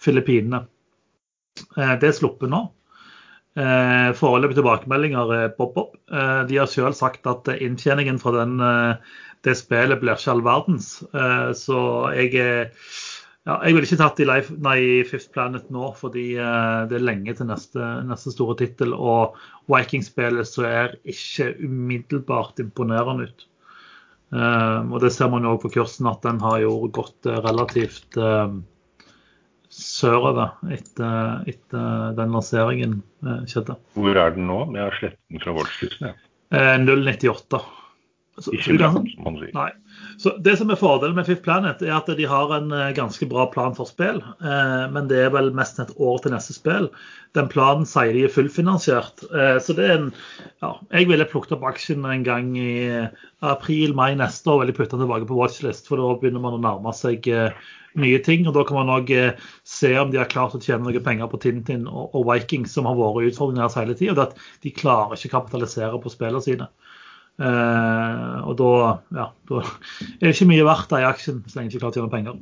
[0.00, 0.62] Filippinene.
[1.76, 2.62] Eh, det er sluppet nå.
[3.56, 5.92] Eh, Foreløpige tilbakemeldinger er bob-bob.
[6.08, 8.56] Eh, de har selv sagt at inntjeningen fra den,
[9.44, 10.88] det spillet blir ikke all verdens.
[11.60, 11.82] Så
[12.16, 12.72] jeg er
[13.46, 17.04] ja, jeg ville ikke tatt i, life, nei, Fifth Planet nå, fordi uh, det er
[17.06, 18.90] lenge til neste, neste store tittel.
[18.94, 19.36] Og
[19.70, 23.46] Vikings-spillet ser ikke umiddelbart imponerende ut.
[24.34, 27.38] Um, og det ser man jo òg på kursen, at den har jo gått uh,
[27.46, 28.18] relativt
[29.76, 33.00] sørover etter, etter den lanseringen
[33.46, 33.76] skjedde.
[33.94, 34.62] Hvor er den nå?
[34.74, 36.10] Jeg har slettet den fra Voldskysten.
[36.10, 36.78] Ja.
[36.82, 37.62] 098.
[38.36, 38.76] Så, ikke
[39.24, 39.52] man sier.
[39.56, 39.70] Nei.
[40.20, 43.28] Så Det som er fordelen med Fifth Planet, er at de har en eh, ganske
[43.30, 44.18] bra plan for spill.
[44.20, 46.90] Eh, men det er vel mest et år til neste spill.
[47.36, 49.24] Den planen sier de er fullfinansiert.
[49.30, 50.10] Eh, så det er en
[50.60, 53.08] ja, Jeg ville plukket opp aksjen en gang i
[53.40, 54.68] april-mai neste år.
[54.68, 57.24] og putte den tilbake på watchlist, for da begynner man å nærme seg
[57.96, 58.44] nye ting.
[58.46, 59.14] og Da kan man òg
[59.64, 62.84] se om de har klart å tjene noen penger på Tintin og, og Vikings, som
[62.84, 64.28] har vært utfordringer hele tida.
[64.60, 66.68] De klarer ikke å kapitalisere på spillene sine.
[67.36, 68.68] Eh, og da,
[69.12, 71.98] ja, da er det ikke mye verdt i aksjen så lenge du ikke klarer å
[72.00, 72.38] tjene penger.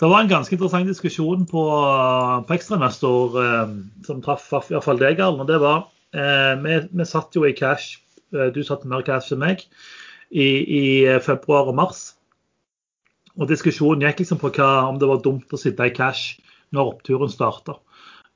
[0.00, 1.64] Det var en ganske interessant diskusjon på,
[2.46, 3.74] på ekstrainvestor eh,
[4.06, 5.44] som traff fall deg, Arne.
[5.48, 5.82] Det var
[6.14, 7.98] eh, vi, vi, satt jo i cash,
[8.32, 9.66] eh, du satt mer cash enn meg,
[10.30, 10.84] i, i,
[11.26, 12.04] februar og mars.
[13.36, 16.38] Og diskusjonen gikk liksom på hva, om det var dumt å sitte i cash
[16.72, 17.76] når oppturen starter.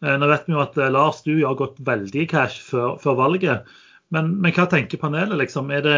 [0.05, 2.99] Eh, nå vet vi jo at eh, Lars, du har gått veldig i cash før,
[3.01, 3.75] før valget.
[4.15, 5.37] Men, men, hva tenker panelet?
[5.41, 5.73] liksom?
[5.75, 5.97] Er det,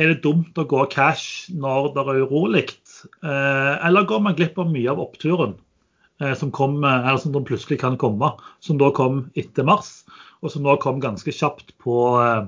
[0.00, 2.64] er det dumt å gå cash når det er urolig?
[3.24, 5.56] Eh, eller går man glipp av mye av oppturen
[6.22, 8.32] eh, som, kom, eller som plutselig kan komme,
[8.64, 10.00] som da kom etter mars,
[10.40, 12.44] og som nå kom ganske kjapt på, eh,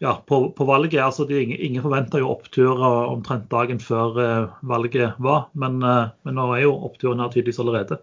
[0.00, 1.00] ja, på, på valget.
[1.04, 4.16] Altså, de, ingen forventa jo oppturer omtrent dagen før
[4.64, 8.00] valget var, men, men nå er jo oppturen her tydeligvis allerede.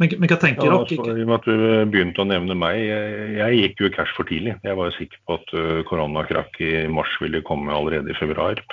[0.00, 0.80] Men, men, hva tenker ja, dere?
[0.82, 3.94] Altså, I og med at du begynte å nevne meg, jeg, jeg gikk jo i
[3.94, 4.56] cash for tidlig.
[4.66, 5.54] Jeg var jo sikker på at
[5.90, 8.64] koronakrakk i mars ville komme allerede i februar.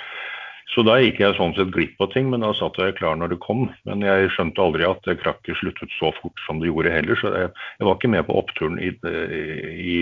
[0.74, 3.32] Så da gikk jeg sånn sett glipp av ting, men da satt jeg klar når
[3.32, 3.64] det kom.
[3.88, 7.16] Men jeg skjønte aldri at krakket sluttet så fort som det gjorde heller.
[7.20, 9.96] Så jeg, jeg var ikke med på oppturen i, i,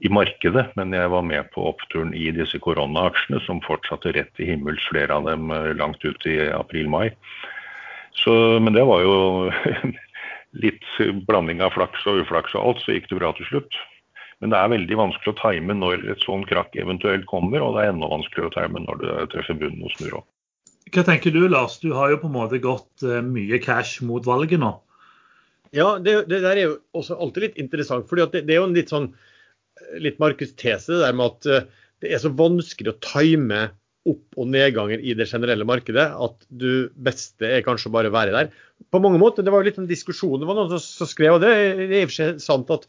[0.00, 4.48] i, markedet, men jeg var med på oppturen i disse koronaaksjene, som fortsatte rett i
[4.50, 7.10] himmels, flere av dem eh, langt ut i april-mai.
[8.24, 9.14] Men det var jo
[10.64, 10.84] litt
[11.26, 13.80] blanding av flaks og uflaks og alt, så gikk det bra til slutt.
[14.42, 17.84] Men det er veldig vanskelig å time når et sånn krakk eventuelt kommer, og det
[17.84, 20.28] er enda vanskeligere å time når det treffer bunnen og snur opp.
[20.94, 24.26] Hva tenker du Lars, du har jo på en måte gått uh, mye cash mot
[24.26, 24.74] valget nå.
[25.74, 28.06] Ja, det, det, der er jo også alltid litt interessant.
[28.10, 29.08] fordi det, det, er jo en litt sånn
[30.02, 33.68] litt markedstese det der med at uh, det er så vanskelig å time
[34.04, 38.34] opp- og nedganger i det generelle markedet at du beste er kanskje bare å være
[38.34, 38.50] der.
[38.92, 41.40] På mange måter, Det var jo litt en diskusjon, det var noen som skrev, og
[41.40, 42.86] det er i og for seg sant at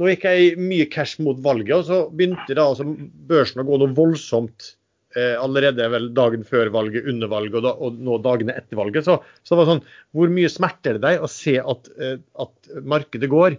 [0.00, 2.86] nå gikk jeg mye cash mot valget, og så begynte da altså
[3.28, 4.70] børsen å gå noe voldsomt
[5.18, 9.04] eh, allerede vel dagen før valget, under valget og, da, og nå dagene etter valget.
[9.04, 9.84] Så, så, det var sånn
[10.16, 13.58] Hvor mye smerter det deg å se at, eh, at markedet går?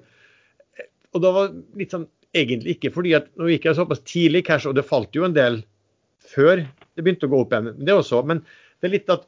[1.11, 2.07] Og da var litt sånn
[2.37, 5.35] egentlig ikke, fordi at nå gikk jeg såpass tidlig cash, og det falt jo en
[5.35, 5.61] del
[6.31, 7.73] før det begynte å gå opp igjen.
[7.81, 8.43] Det også, men
[8.81, 9.27] det er litt at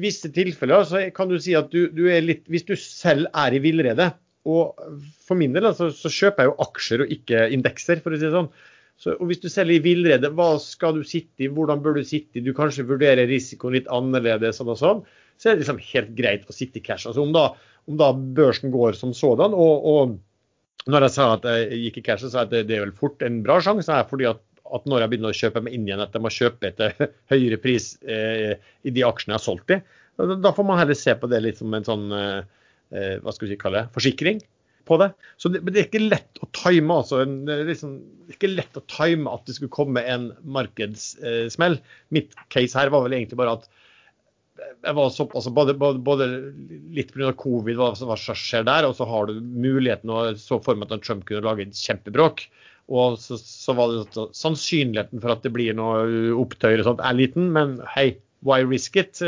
[0.00, 3.56] visse tilfeller så kan du si at du, du er litt Hvis du selv er
[3.56, 4.10] i villrede,
[4.46, 4.78] og
[5.26, 8.26] for min del altså, så kjøper jeg jo aksjer og ikke indekser, for å si
[8.28, 8.50] det sånn.
[8.96, 12.04] Så, og Hvis du selger i villrede, hva skal du sitte i, hvordan bør du
[12.06, 15.02] sitte i, du kanskje vurderer risikoen litt annerledes, sånn og sånn,
[15.36, 17.08] så er det liksom helt greit å sitte i cash.
[17.10, 17.50] Altså Om da,
[17.90, 20.16] om da børsen går som sådan, og, og
[20.92, 22.96] når jeg sa at jeg gikk i cash, så sa jeg at det, er vel
[22.96, 25.86] fort en bra sjanse, er fordi at, at, når jeg begynner å kjøpe meg inn
[25.88, 26.94] igjen, at jeg må kjøpe etter
[27.32, 28.54] høyere pris eh,
[28.86, 29.80] i de aksjene jeg har solgt i.
[30.16, 32.44] Da får man heller se på det litt som en sånn eh,
[32.94, 34.40] Eh, hva skal vi kalle det, forsikring
[34.86, 35.08] på det.
[35.42, 37.96] Så det, det er ikke lett å time altså, er liksom,
[38.30, 41.80] ikke lett å time at det skulle komme en markedssmell.
[42.14, 43.66] Mitt case her var vel egentlig bare at
[44.56, 46.26] jeg var såpass, altså både, både, både
[46.96, 47.32] litt pga.
[47.36, 51.04] covid, hva som skjer der, og så har du muligheten og så for meg at
[51.04, 52.46] Trump kunne lage et kjempebråk.
[52.86, 57.16] Og så, så var det sannsynligheten for at det blir noe opptøyer og sånt er
[57.18, 58.12] liten, men hei,
[58.46, 59.18] why risk it?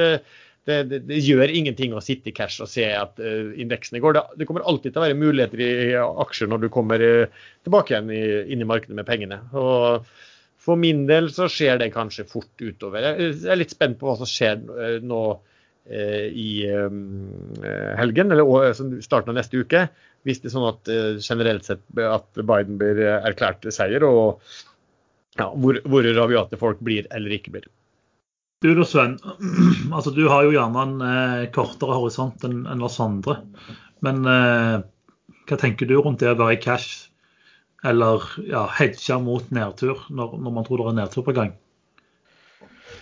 [0.69, 4.19] Det, det, det, gjør ingenting å sitte i cash og se at uh, indeksene går.
[4.19, 7.45] Det, det, kommer alltid til å være muligheter i, i aksjer når du kommer uh,
[7.65, 9.41] tilbake igjen i, inn i markedet med pengene.
[9.57, 10.05] Og
[10.69, 13.11] for min del så skjer det kanskje fort utover.
[13.17, 15.23] Jeg er litt spent på hva som skjer uh, nå
[15.89, 16.67] i
[17.97, 19.87] helgen, eller starten av neste uke.
[20.29, 20.91] Hvis det er sånn at
[21.25, 24.43] generelt sett at Biden blir erklært seier, og
[25.39, 27.69] ja, hvor, hvor rabiate folk blir eller ikke blir.
[28.63, 29.19] Du da, Sven.
[29.95, 33.39] Altså, du har jo gjerne en eh, kortere horisont enn oss andre.
[34.05, 34.79] Men eh,
[35.49, 37.09] hva tenker du rundt det å være i cash
[37.87, 41.53] eller ja, hedge mot nedtur når, når, man tror det er nedtur på gang?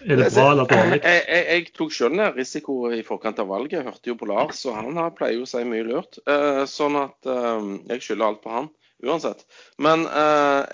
[0.06, 0.98] Er det bra eller dårlig?
[1.02, 3.78] Jeg, jeg, jeg tok selv ned risiko i forkant av valget.
[3.80, 6.20] Jeg hørte jo på Lars, og han pleier jo å si mye lurt.
[6.28, 8.68] Uh, sånn at uh, jeg skylder alt på han
[9.04, 9.44] uansett.
[9.82, 10.64] Men uh,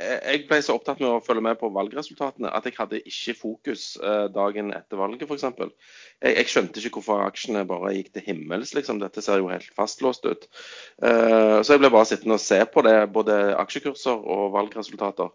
[0.00, 3.84] jeg, ble så opptatt med å følge med på valgresultatene at jeg hadde ikke fokus
[4.00, 5.44] uh, dagen etter valget, f.eks.
[6.22, 8.72] Jeg, jeg skjønte ikke hvorfor aksjene bare gikk til himmels.
[8.76, 9.00] liksom.
[9.02, 10.48] Dette ser jo helt fastlåst ut.
[11.02, 15.34] Uh, så jeg ble bare sittende og se på det, både aksjekurser og valgresultater.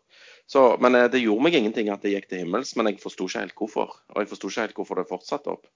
[0.49, 3.45] Så, men det gjorde meg ingenting at det gikk til himmels, men jeg forsto ikke
[3.45, 3.93] helt hvorfor.
[4.11, 5.69] Og jeg forsto ikke helt hvorfor det fortsatte opp.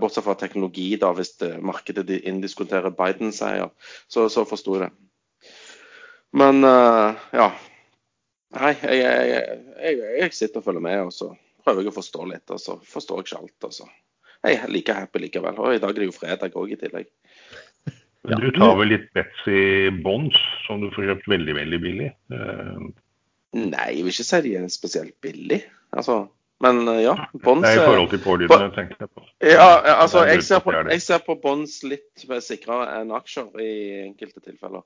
[0.00, 1.32] Bortsett fra teknologi, da, hvis
[1.64, 3.70] markedet indiskuterer Biden-seier,
[4.08, 5.09] så, så forsto jeg det.
[6.36, 7.50] Men uh, ja.
[8.56, 11.30] Nei, jeg, jeg, jeg, jeg, sitter og følger med, og så
[11.64, 12.46] prøver jeg å forstå litt.
[12.50, 13.68] Og så forstår jeg ikke alt.
[13.68, 13.88] Og så
[14.40, 15.60] jeg er like happy likevel.
[15.60, 17.10] Og i dag er det jo fredag òg i tillegg.
[18.28, 22.10] Men du tar vel litt Betzy bonds som du får kjøpt veldig, veldig billig?
[22.32, 22.90] Uh,
[23.56, 25.64] Nei, jeg vil ikke si de er spesielt billig.
[25.90, 26.20] Altså,
[26.62, 29.24] men eh, ja, Bonds er I forhold til pålydende, tenker jeg på.
[29.40, 30.98] Ja, ja, altså, Jeg ser, på, på det det.
[30.98, 33.72] jeg ser på bonds litt sikrere enn aksjer i
[34.04, 34.84] enkelte tilfeller.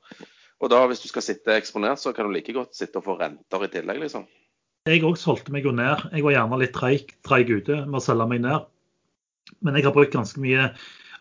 [0.62, 3.18] Og da, hvis du skal sitte eksponert, så kan du like godt sitte og få
[3.20, 4.26] renter i tillegg, liksom.
[4.84, 6.10] Jeg òg solgte meg jo ned.
[6.12, 8.66] Jeg var gjerne litt treig, ute med å selge meg ned.
[9.64, 10.70] Men jeg har brukt ganske mye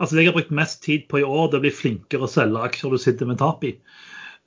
[0.02, 2.64] Altså det jeg har brukt mest tid på i år, det blir flinkere å selge
[2.66, 3.76] aksjer du sitter med tap i.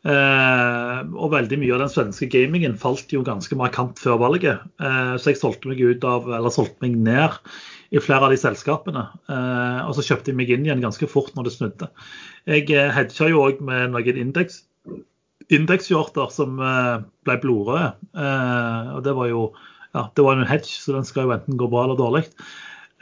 [0.06, 4.66] Eh, og veldig mye av den svenske gamingen falt jo ganske markant før valget.
[4.82, 7.38] Eh, så jeg solgte meg ut av, eller solgte meg ned
[7.94, 9.06] i flere av de selskapene.
[9.30, 11.90] Eh, og så kjøpte jeg meg inn igjen ganske fort når det snudde.
[12.50, 14.64] Jeg eh, hedga jo òg med noen indeks
[15.52, 16.94] indekshjorter som eh,
[17.26, 17.90] ble blodrøde.
[18.16, 19.48] Eh, og det var jo
[19.96, 22.26] ja, det var en hedge, så den skal jo enten gå bra eller dårlig.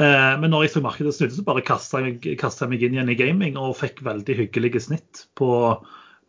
[0.02, 3.12] Eh, men når jeg så markedet snudde, så bare kasta jeg, jeg meg inn igjen
[3.12, 5.48] i gaming og fikk veldig hyggelige snitt på,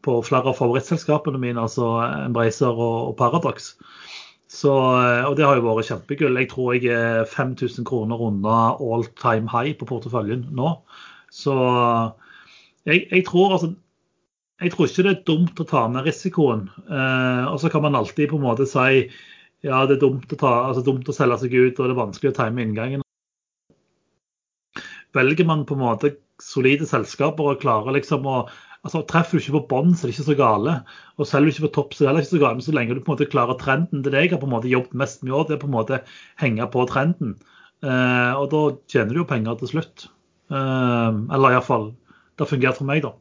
[0.06, 1.92] på flere av favorittselskapene mine, altså
[2.26, 3.74] Embracer og, og Paradox.
[4.56, 6.38] Så, og det har jo vært kjempegull.
[6.40, 10.70] Jeg tror jeg er 5000 kroner unna all time high på porteføljen nå.
[11.34, 11.56] Så
[12.88, 13.74] jeg, jeg tror altså
[14.64, 16.68] jeg tror ikke det er dumt å ta ned risikoen.
[16.88, 19.06] Eh, og så kan man alltid på en måte si
[19.66, 22.00] ja, det er dumt å, ta, altså dumt å selge seg ut og det er
[22.00, 23.02] vanskelig å time inngangen.
[25.16, 28.46] Velger man på en måte solide selskaper og klarer liksom å
[28.86, 30.74] altså Treffer du ikke på bånn, så er det ikke så gale.
[31.18, 32.58] Og selger du ikke på topp, så er det heller ikke så gale.
[32.60, 34.54] Men så lenge du på en måte klarer trenden, til det jeg har på en
[34.54, 36.00] måte jobbet mest med i år, det er på en måte
[36.44, 37.32] henge på trenden.
[37.82, 38.62] Eh, og da
[38.94, 40.06] tjener du jo penger til slutt.
[40.54, 43.16] Eh, eller iallfall Det har fungert for meg, da.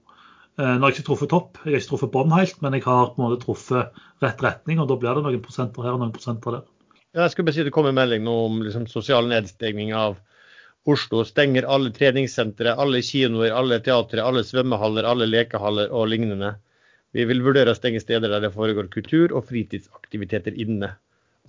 [0.58, 2.84] Eh, Nå har jeg ikke truffet topp, jeg har ikke truffet bånn helt, men jeg
[2.86, 6.02] har på en måte truffet rett retning, og da blir det noen prosenter her og
[6.04, 6.68] noen prosenter der.
[7.14, 10.16] Ja, jeg skulle bare si det kom en melding nå om liksom, sosial nedstengning av
[10.90, 11.22] Oslo.
[11.26, 16.52] Stenger alle treningssentre, alle kinoer, alle teatre, alle svømmehaller, alle lekehaller og lignende.
[17.14, 20.90] Vi vil vurdere å stenge steder der det foregår kultur- og fritidsaktiviteter inne.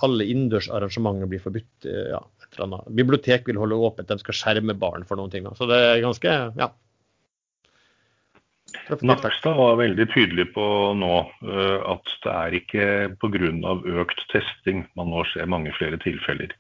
[0.06, 1.86] Alle innendørs arrangementer blir forbudt.
[1.90, 2.96] eh, Ja, et eller annet.
[2.96, 5.44] Bibliotek vil holde åpent, de skal skjerme barn for noen ting.
[5.44, 5.54] Da.
[5.58, 6.70] Så det er ganske ja.
[9.06, 10.66] Nakstad var veldig tydelig på
[10.98, 11.14] nå
[11.46, 12.88] eh, at det er ikke
[13.22, 13.78] pga.
[14.02, 16.54] økt testing man nå ser mange flere tilfeller.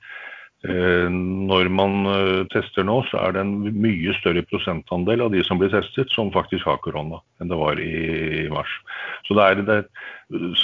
[0.65, 5.43] Eh, Når man eh, tester nå, så er det en mye større prosentandel av de
[5.45, 8.71] som blir testet, som faktisk har korona, enn det var i mars.
[9.27, 10.09] Så det er, det er,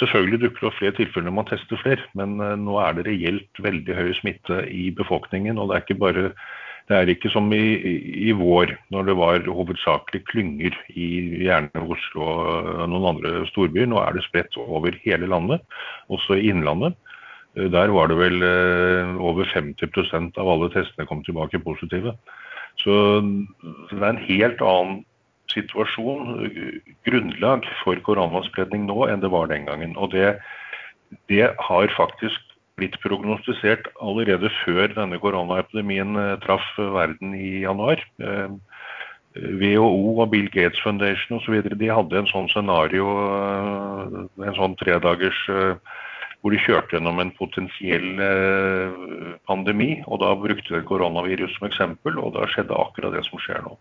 [0.00, 2.34] selvfølgelig dukker det opp flere tilfeller når man tester flere, men
[2.64, 5.58] nå er det reelt veldig høy smitte i befolkningen.
[5.58, 6.32] og det er ikke bare
[6.92, 7.62] det er ikke som i,
[8.28, 11.06] i, vår, når det var hovedsakelig klynger i
[11.46, 13.88] gjerne Oslo og noen andre storbyer.
[13.88, 15.64] Nå er det spredt over hele landet,
[16.12, 16.98] også i Innlandet.
[17.56, 22.12] Eh, Der var det vel eh, over 50% av alle testene kom tilbake positive.
[22.82, 22.92] Så
[23.88, 25.02] det er en helt annen
[25.52, 26.46] situasjon,
[27.04, 29.96] grunnlag for koronaspredning nå enn det var den gangen.
[29.96, 30.36] Og det,
[31.28, 38.02] det har faktisk blitt prognostisert allerede før denne koronaepidemien eh, traff verden i januar.
[38.22, 38.52] Eh,
[39.32, 41.62] WHO og Bill Gates Foundation osv.
[41.64, 44.16] de hadde en sånn scenario, eh,
[44.48, 45.98] en sånn tredagers eh,
[46.42, 48.96] hvor de kjørte gjennom en potensiell eh,
[49.46, 50.02] pandemi.
[50.08, 53.76] og Da brukte de koronavirus som eksempel, og da skjedde akkurat det som skjer nå.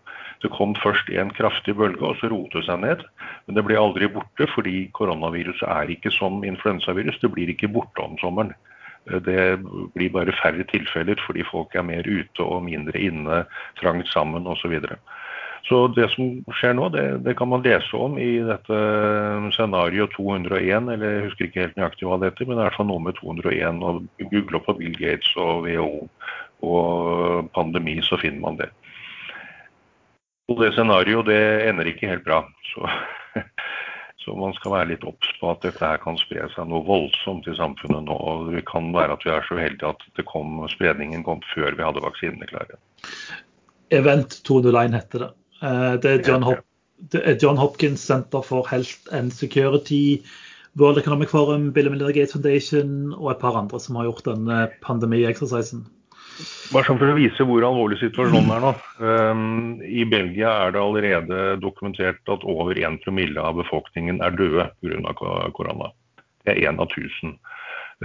[0.45, 3.01] Det kom først en kraftig bølge, og så rotet det seg ned.
[3.47, 7.17] Men det ble aldri borte, fordi koronaviruset er ikke som influensavirus.
[7.21, 8.53] Det blir ikke borte om sommeren.
[9.09, 9.59] Eh, Det
[9.95, 13.45] blir bare færre tilfeller fordi folk er mer ute og mindre inne,
[13.79, 14.77] trangt sammen osv.
[14.81, 14.97] Så,
[15.63, 18.81] så det som skjer nå, det, det kan man lese om i dette
[19.55, 22.89] scenario 201, eller jeg husker ikke helt nøyaktig hva det heter, men i hvert fall
[22.91, 23.81] noe med 201.
[23.81, 26.07] og Google opp på Bill Gates og WHO
[26.61, 28.69] og pandemi, så finner man det.
[30.51, 32.43] Og det scenarioet det ender ikke helt bra.
[32.73, 32.85] Så,
[34.21, 37.47] så man skal være litt obs på at dette her kan spre seg noe voldsomt
[37.49, 38.15] i samfunnet nå.
[38.15, 41.73] og Det kan være at vi er så uheldige at det kom, spredningen kom før
[41.77, 42.77] vi hadde vaksinene klare.
[43.91, 45.31] Event 201 heter det.
[45.61, 46.61] Eh, Det er John, Hop
[47.11, 50.21] det er John Hopkins Center for Health and Security,
[50.77, 54.27] World Economic Forum, Bill and Melinda Gates Foundation og et par andre som har gjort
[54.29, 55.87] denne pandemi-eksersisen.
[56.71, 58.71] Bare sånn for å vise hvor alvorlig situasjonen er nå.
[59.03, 64.69] Um, I Belgia er det allerede dokumentert at over 1 promille av befolkningen er døde
[64.79, 65.49] pga.
[65.57, 65.89] korona.
[66.45, 67.33] Det er én av 1000.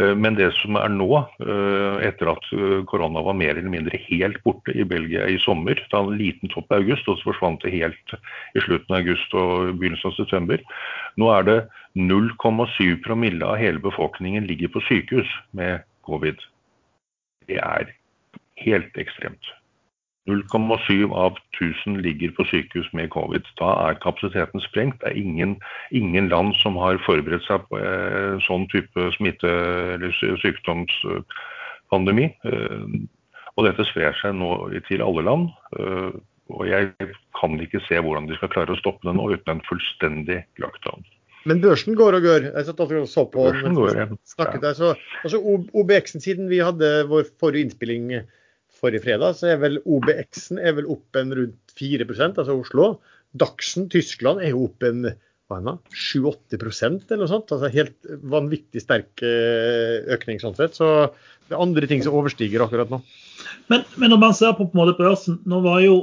[0.00, 4.00] Uh, Men det som er nå, uh, etter at uh, korona var mer eller mindre
[4.08, 7.62] helt borte i Belgia i sommer, hadde en liten topp i august, og så forsvant
[7.62, 8.16] det helt
[8.58, 10.64] i slutten av august og begynnelsen av september.
[11.22, 11.60] Nå er det
[11.94, 16.42] 0,7 promille av hele befolkningen ligger på sykehus med covid.
[17.46, 17.94] Det er
[18.64, 19.52] helt ekstremt.
[20.26, 23.46] 0,7 av 1000 ligger på sykehus med covid.
[23.60, 24.98] Da er kapasiteten sprengt.
[25.00, 25.56] Det er ingen,
[25.94, 29.52] ingen land som har forberedt seg på eh, sånn type smitte-
[29.94, 32.32] eller sykdomspandemi.
[32.42, 32.96] Eh,
[33.56, 34.50] og dette sprer seg nå
[34.88, 35.52] til alle land.
[35.78, 36.16] Eh,
[36.50, 36.90] og jeg
[37.38, 41.06] kan ikke se hvordan de skal klare å stoppe det nå uten en fullstendig lockdown.
[41.46, 42.48] Men børsen går og går.
[42.50, 44.06] Jeg satt og så på Børsen går, ja.
[44.26, 45.38] snakket der, så, altså
[45.78, 48.08] OBX-en siden vi hadde vår forrige innspilling
[48.86, 52.90] forrige fredag, så er vel OBX-en er vel opp en rundt 4% altså Oslo.
[53.36, 55.10] Dachsen, Tyskland, er jo opp en
[55.46, 57.52] 7-8% eller noe sånt.
[57.54, 60.74] altså Helt vanvittig sterk eh, økning sånn sett.
[60.78, 61.10] Så
[61.46, 63.00] det er andre ting som overstiger akkurat nå.
[63.70, 65.94] Men, men når man ser på, på en måte børsen Nå var jo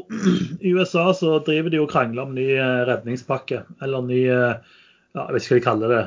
[0.63, 4.79] I USA så driver de jo krangler om ny eh, redningspakke, eller ny eh,
[5.13, 6.03] ja, jeg vet de kaller det,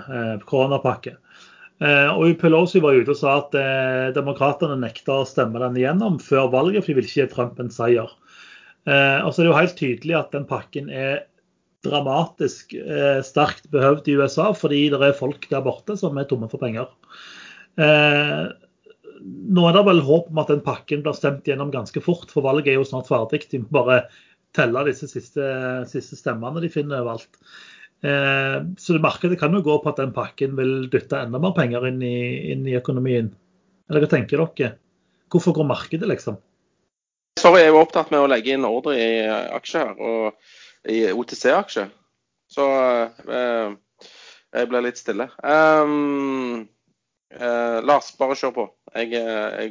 [0.50, 1.12] koronapakke.
[1.84, 6.20] Eh, og Pelosi var ute og sa at eh, demokratene nekta å stemme den igjennom
[6.22, 8.12] før valget, for de vil ikke gi Trump en seier.
[8.88, 11.26] Eh, og så er det jo helt tydelig at den pakken er
[11.86, 16.48] dramatisk eh, sterkt behøvd i USA, fordi det er folk der borte som er tomme
[16.52, 16.88] for penger.
[17.76, 18.46] Eh,
[19.26, 22.46] nå er det vel håp om at den pakken blir stemt gjennom ganske fort, for
[22.46, 23.44] valget er jo snart ferdig.
[23.52, 24.04] De må bare
[24.56, 25.44] telle disse siste,
[25.90, 27.36] siste stemmene de finner overalt.
[28.06, 31.88] Eh, så markedet kan jo gå på at den pakken vil dytte enda mer penger
[31.88, 32.16] inn i,
[32.52, 33.32] inn i økonomien.
[33.90, 34.76] Eller hva tenker dere?
[35.32, 36.38] Hvorfor går markedet, liksom?
[37.40, 41.90] Sorry, jeg var opptatt med å legge inn ordre i aksjer her, og i OTC-aksjer.
[42.52, 42.64] Så
[43.26, 43.74] eh,
[44.56, 45.26] jeg ble litt stille.
[45.42, 46.64] Um,
[47.34, 48.66] eh, Lars, bare kjør på.
[48.96, 49.12] Jeg,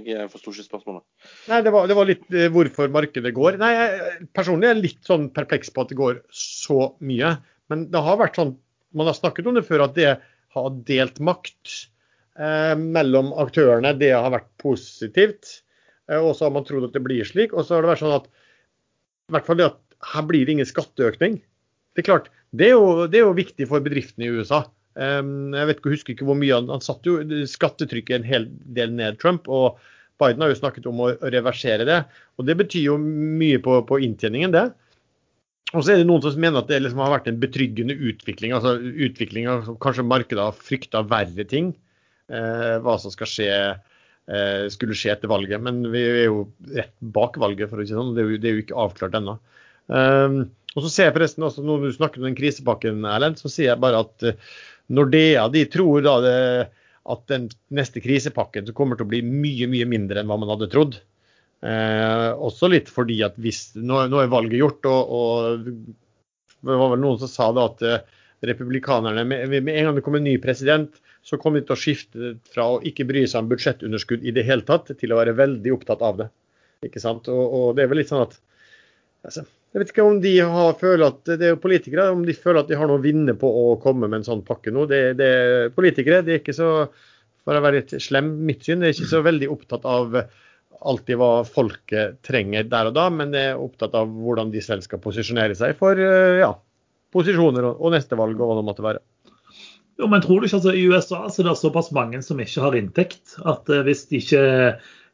[0.06, 1.06] jeg forsto ikke spørsmålet.
[1.50, 3.58] Nei, det var, det var, litt eh, hvorfor markedet går.
[3.62, 7.38] Nei, jeg, Personlig er jeg litt sånn perpleks på at det går så mye.
[7.72, 8.56] Men det har vært sånn,
[8.96, 10.16] man har snakket om det før, at det
[10.56, 11.74] har delt makt
[12.40, 13.96] eh, mellom aktørene.
[14.00, 15.60] Det har vært positivt.
[16.10, 17.56] Eh, og så har man trodd at det blir slik.
[17.56, 19.82] Og så har det vært sånn at i hvert fall det at
[20.14, 21.40] her blir det ingen skatteøkning.
[21.96, 24.66] Det er klart, det er jo, det er jo viktig for bedriftene i USA.
[24.96, 28.46] Um, jeg vet ikke, husker ikke hvor mye han, han satte jo skattetrykket en hel
[28.78, 29.50] del ned, Trump.
[29.52, 29.80] og
[30.22, 31.98] Biden har jo snakket om å reversere det.
[32.40, 34.70] og Det betyr jo mye på, på inntjeningen, det.
[35.76, 38.54] Og så er det noen som mener at det liksom har vært en betryggende utvikling.
[38.56, 41.74] altså utvikling av Kanskje markedet har frykta verre ting.
[42.32, 43.50] Eh, hva som skal skje,
[44.32, 45.62] eh, skulle skje etter valget.
[45.62, 48.16] Men vi er jo rett bak valget, for å si sånn.
[48.16, 49.38] Det er jo, det er jo ikke avklart ennå.
[49.92, 50.40] Eh,
[50.76, 53.72] og så ser jeg forresten også, Når du snakker om den krisepakken, Erlend, så sier
[53.72, 54.34] jeg bare at uh,
[54.92, 56.40] Nordea de tror da det,
[57.06, 60.70] at den neste krisepakken kommer til å bli mye mye mindre enn hva man hadde
[60.74, 61.00] trodd.
[61.66, 65.66] Eh, også litt fordi at hvis, nå, nå er valget gjort, og, og,
[66.66, 68.04] det var vel noen som sa da at eh,
[68.46, 71.80] republikanerne med, med, en gang det kom en ny president, så kom de til å
[71.80, 75.34] skifte fra å ikke bry seg om budsjettunderskudd i det hele tatt, til å være
[75.40, 76.30] veldig opptatt av det.
[76.86, 77.32] Ikke sant?
[77.34, 78.36] Og, og det er vel litt sånn at
[79.26, 82.62] altså, Jeg vet ikke om de har, føler at det er politikere, om de føler
[82.62, 84.86] at de har noe å vinne på å komme med en sånn pakke nå.
[84.92, 85.34] Det, det,
[85.76, 86.70] politikere de er ikke så,
[87.42, 90.22] for å være litt slem, mitt syn, de er ikke så veldig opptatt av
[90.82, 95.02] alltid hva folket trenger der og da, men er opptatt av hvordan de selv skal
[95.04, 96.52] posisjonere seg for eh, ja,
[97.16, 99.04] posisjoner og, neste valg og hva det måtte være.
[99.96, 102.42] Jo, men tror du ikke altså I USA så det er det såpass mange som
[102.44, 104.44] ikke har inntekt, at uh, hvis de ikke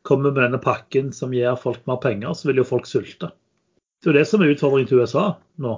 [0.07, 3.29] kommer med denne pakken som gir folk mer penger, så vil jo folk sulte.
[4.01, 5.27] Det er jo det som er utfordringen til USA
[5.61, 5.75] nå.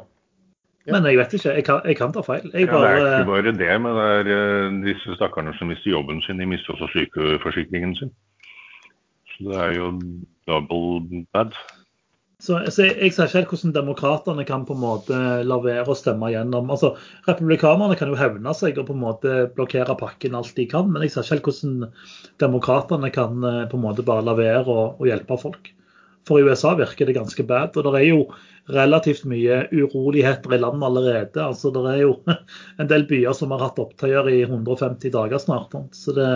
[0.87, 2.47] Men jeg vet ikke, jeg kan, jeg kan ta feil.
[2.51, 2.87] Ja, bare...
[2.99, 6.39] Det er ikke bare det, men det er uh, disse stakkarene som mister jobben sin.
[6.39, 8.11] De mister også sykeforsikringen sin.
[9.39, 9.93] Det er jo
[10.49, 11.55] double bad.
[12.43, 15.93] Så, så jeg, jeg, ser ikke helt hvordan demokratene kan på en måte la være
[15.93, 16.73] å stemme gjennom.
[16.73, 16.91] Altså,
[17.27, 21.05] Republikanerne kan jo hevne seg og på en måte blokkere pakken alt de kan, men
[21.05, 21.77] jeg ser ikke helt hvordan
[22.43, 25.71] demokratene kan eh, på en måte bare la være å hjelpe folk.
[26.27, 27.75] For i USA virker det ganske bad.
[27.79, 28.21] Og det er jo
[28.75, 31.47] relativt mye uroligheter i landet allerede.
[31.47, 32.13] Altså, det er jo
[32.79, 35.75] en del byer som har hatt opptøyer i 150 dager snart.
[35.95, 36.29] Så det,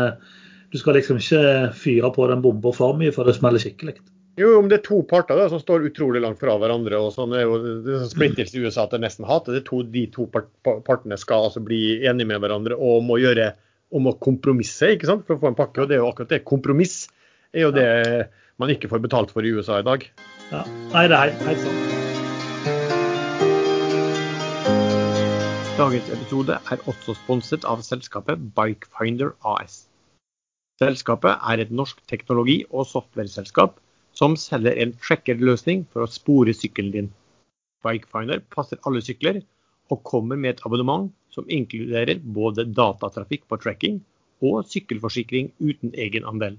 [0.72, 1.42] du skal liksom ikke
[1.78, 3.96] fyre på den bomba for mye, for det smeller skikkelig.
[4.38, 7.34] Jo, om det er to parter da, som står utrolig langt fra hverandre, og sånn
[7.34, 10.04] er jo det er sånn splittelse i USA at det nesten hater, det to, de
[10.14, 13.56] to partene skal altså bli enige med hverandre og må gjøre
[13.98, 15.82] om å kompromisse ikke sant, for å få en pakke.
[15.82, 16.44] og Det er jo akkurat det.
[16.46, 17.08] Kompromiss
[17.56, 17.88] er jo det
[18.62, 20.06] man ikke får betalt for i USA i dag.
[20.52, 20.62] Ja,
[20.94, 21.98] Nei, det er helt, helt sant.
[25.78, 29.87] Dagens episode er også sponset av selskapet Bikefinder AS.
[30.78, 33.80] Selskapet er et norsk teknologi- og softwareselskap
[34.18, 37.10] som selger en sjekkerløsning for å spore sykkelen din.
[37.86, 39.42] Bikefinder passer alle sykler,
[39.90, 44.00] og kommer med et abonnement som inkluderer både datatrafikk på tracking
[44.44, 46.58] og sykkelforsikring uten egen andel.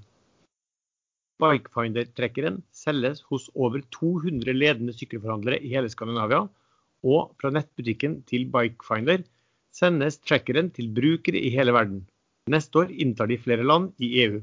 [1.39, 6.47] Bikefinder-trekkeren selges hos over 200 ledende sykkelforhandlere i hele Skandinavia,
[7.07, 9.23] og fra nettbutikken til Bikefinder
[9.71, 12.01] sendes trackeren til brukere i hele verden.
[12.49, 14.39] Neste år inntar de flere land i EU.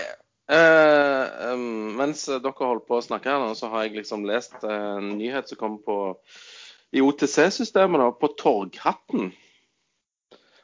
[0.54, 5.16] eh, um, mens dere holdt på å snakke her så har jeg liksom lest en
[5.20, 5.98] nyhet som kom på
[6.96, 9.34] i OTC-systemet da, på Torghatten.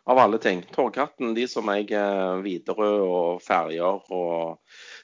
[0.03, 0.63] Av alle ting.
[0.73, 4.61] Torghatten, de som eier Widerøe og ferjer og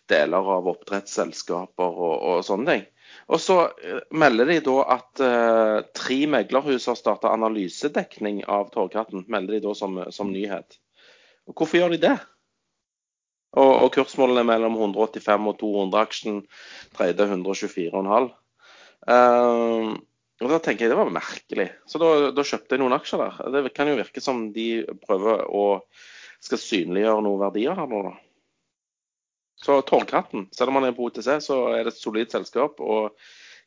[0.09, 2.88] deler av oppdrettsselskaper og, og sånne ting.
[3.28, 9.28] Og så eh, melder de da at eh, tre meglerhus har starta analysedekning av Torghatten.
[9.28, 10.80] Melder de da som, som nyhet.
[11.47, 12.17] Og hvorfor gjør de det?
[13.57, 16.43] Og, og kursmålene er mellom 185 og 200 aksjen
[16.95, 18.36] tredje 124,5.
[19.07, 19.97] Uh,
[20.38, 21.68] og da tenker jeg det var merkelig.
[21.90, 23.66] Så da, da kjøpte jeg noen aksjer der.
[23.66, 24.68] Det kan jo virke som de
[25.08, 25.66] prøver å
[26.44, 28.16] skal synliggjøre noen verdier her nå, da.
[29.58, 33.16] Så Torghatten, selv om man er på OTC, så er det et solid selskap og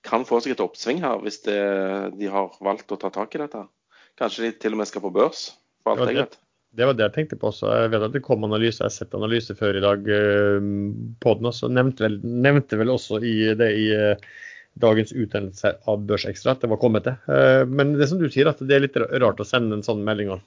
[0.07, 1.59] kan få seg et oppsving her hvis det,
[2.21, 3.64] de har valgt å ta tak i dette.
[4.21, 5.49] Kanskje de til og med skal på børs,
[5.83, 6.39] for alt jeg vet.
[6.71, 7.66] Det var det jeg tenkte på også.
[7.75, 10.68] Jeg vet at det kom analyse, jeg har sett analyse før i dag eh,
[11.18, 11.71] på den også.
[11.75, 14.29] Nevnte vel, nevnte vel også i det i eh,
[14.79, 17.16] dagens utdannelse av Børsekstra at det var kommet det.
[17.29, 20.05] Eh, Men det som du sier, at det er litt rart å sende en sånn
[20.07, 20.45] melding om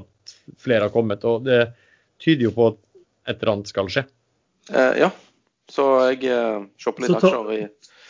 [0.00, 1.24] at flere har kommet.
[1.24, 1.72] Og det
[2.22, 2.80] tyder jo på at
[3.26, 4.06] et eller annet skal skje.
[4.72, 5.10] Eh, ja,
[5.70, 7.60] så jeg eh, shopper litt aksjer i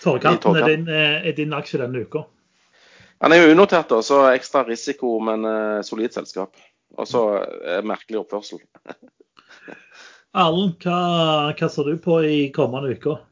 [0.07, 2.27] Torgkanten er, din, eh, er din aksje denne uka.
[3.25, 6.57] Han er jo unotert, da, så ekstra risiko, men eh, solid selskap.
[7.01, 8.61] Og så eh, merkelig oppførsel.
[10.37, 10.99] Erlend, hva,
[11.57, 13.23] hva ser du på i kommende uker?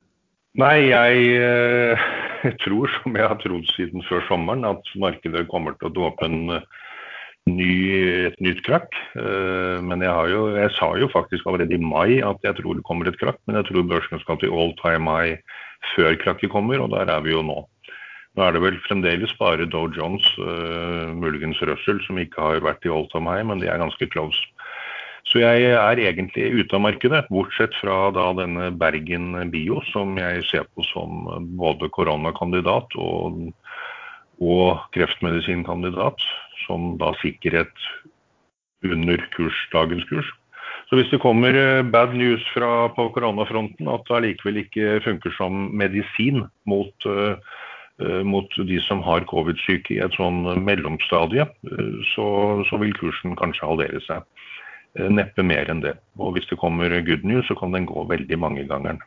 [0.56, 1.98] Nei, jeg
[2.48, 6.28] eh, tror, som jeg har trodd siden før sommeren, at markedet kommer til å dåpe
[6.28, 6.66] en eh,
[7.50, 7.74] ny,
[8.30, 8.94] et nytt krakk.
[9.18, 12.86] Eh, Men jeg, jo, jeg sa jo faktisk allerede i mai at jeg tror det
[12.88, 13.40] kommer et krakk.
[13.46, 15.38] Men jeg tror børsen skal til all time high
[15.94, 17.62] før krakket kommer, og der er vi jo nå.
[18.34, 22.82] Nå er det vel fremdeles bare Dow Jones, uh, muligens Russell, som ikke har vært
[22.82, 24.40] i all time high, men de er ganske close.
[25.34, 30.44] Så jeg er egentlig ute av markedet, bortsett fra da denne Bergen Bio, som jeg
[30.46, 31.24] ser på som
[31.58, 33.48] både koronakandidat og,
[34.38, 36.22] og kreftmedisinkandidat,
[36.68, 37.82] som da sikkerhet
[38.86, 40.30] under kurs, dagens kurs.
[40.86, 45.34] Så hvis det kommer eh, bad news fra, på koronafronten, at det allikevel ikke funker
[45.34, 52.28] som medisin mot, eh, mot de som har covid-syke i et sånn mellomstadie, eh, så,
[52.70, 54.22] så vil kursen kanskje halvere seg.
[54.98, 55.96] Eh, Neppe mer enn det.
[56.18, 59.00] Og hvis det kommer good news, så kan den gå veldig mange ganger.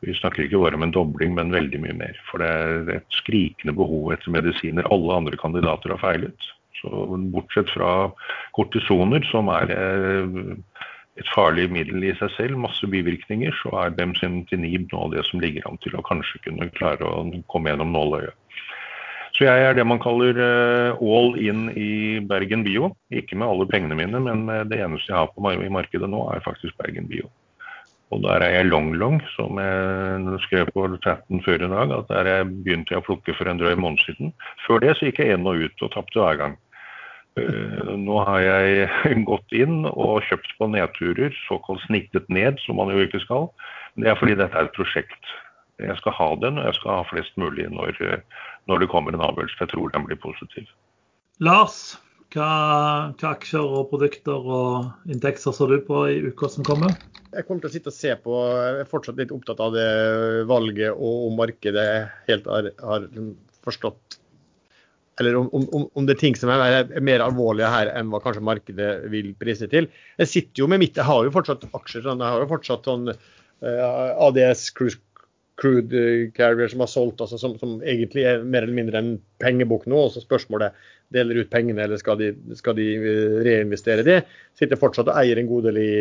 [0.00, 2.20] Vi snakker ikke bare om en dobling, men veldig mye mer.
[2.30, 4.86] For det er et skrikende behov etter medisiner.
[4.94, 6.52] Alle andre kandidater har feilet.
[6.78, 8.12] Så bortsett fra
[8.54, 10.38] kortisoner, som er eh,
[11.18, 15.66] et farlig middel i seg selv, masse bivirkninger, så er Bemcentinib nå det som ligger
[15.66, 18.36] an til å kanskje kunne klare å komme gjennom nåløyet.
[19.38, 22.90] Så jeg er det man kaller eh, all in i Bergen Bio.
[23.14, 26.24] Ikke med alle pengene mine, men det eneste jeg har på meg i markedet nå,
[26.34, 27.30] er faktisk Bergen Bio.
[28.10, 32.30] Og der er jeg long-long, som jeg skrev på chatten før i dag, at der
[32.30, 34.32] jeg begynte jeg å plukke for en drøy måned siden.
[34.64, 36.56] Før det så gikk jeg inn og ut og tapte hver gang.
[37.36, 38.88] Eh, Nå har jeg
[39.30, 43.50] gått inn og kjøpt på nedturer, såkalt sniktet ned, som man jo ikke skal.
[44.00, 45.36] Det er fordi dette er et prosjekt.
[45.78, 49.16] Jeg skal ha den, og jeg skal ha flest mulig når, eh, når det kommer
[49.16, 49.58] en avgjørelse.
[49.62, 50.68] Jeg tror den blir positiv.
[51.44, 51.96] Lars,
[52.34, 52.48] hva,
[53.16, 56.92] hva aksjer og produkter og indekser ser du på i uka som kommer?
[57.32, 59.88] Jeg kommer til å sitte og se på, jeg er fortsatt litt opptatt av det
[60.48, 61.88] valget og om markedet
[62.28, 63.08] helt har, har
[63.64, 64.18] forstått
[65.20, 68.20] Eller om, om, om det er ting som er, er mer alvorlige her enn hva
[68.22, 69.88] kanskje markedet vil prise til.
[70.20, 72.04] Jeg sitter jo med mitt, jeg har jo fortsatt aksjer.
[72.04, 75.00] Sånn, jeg har jo fortsatt sånn uh, ADS Cruise
[75.58, 79.10] crude carrier som har solgt, altså som, som, egentlig er mer eller mindre en
[79.42, 80.04] pengebok nå.
[80.06, 80.76] og så Spørsmålet
[81.14, 82.86] deler ut pengene eller skal de, skal de
[83.46, 84.20] reinvestere det?
[84.58, 85.92] Sitter fortsatt og eier en god del i,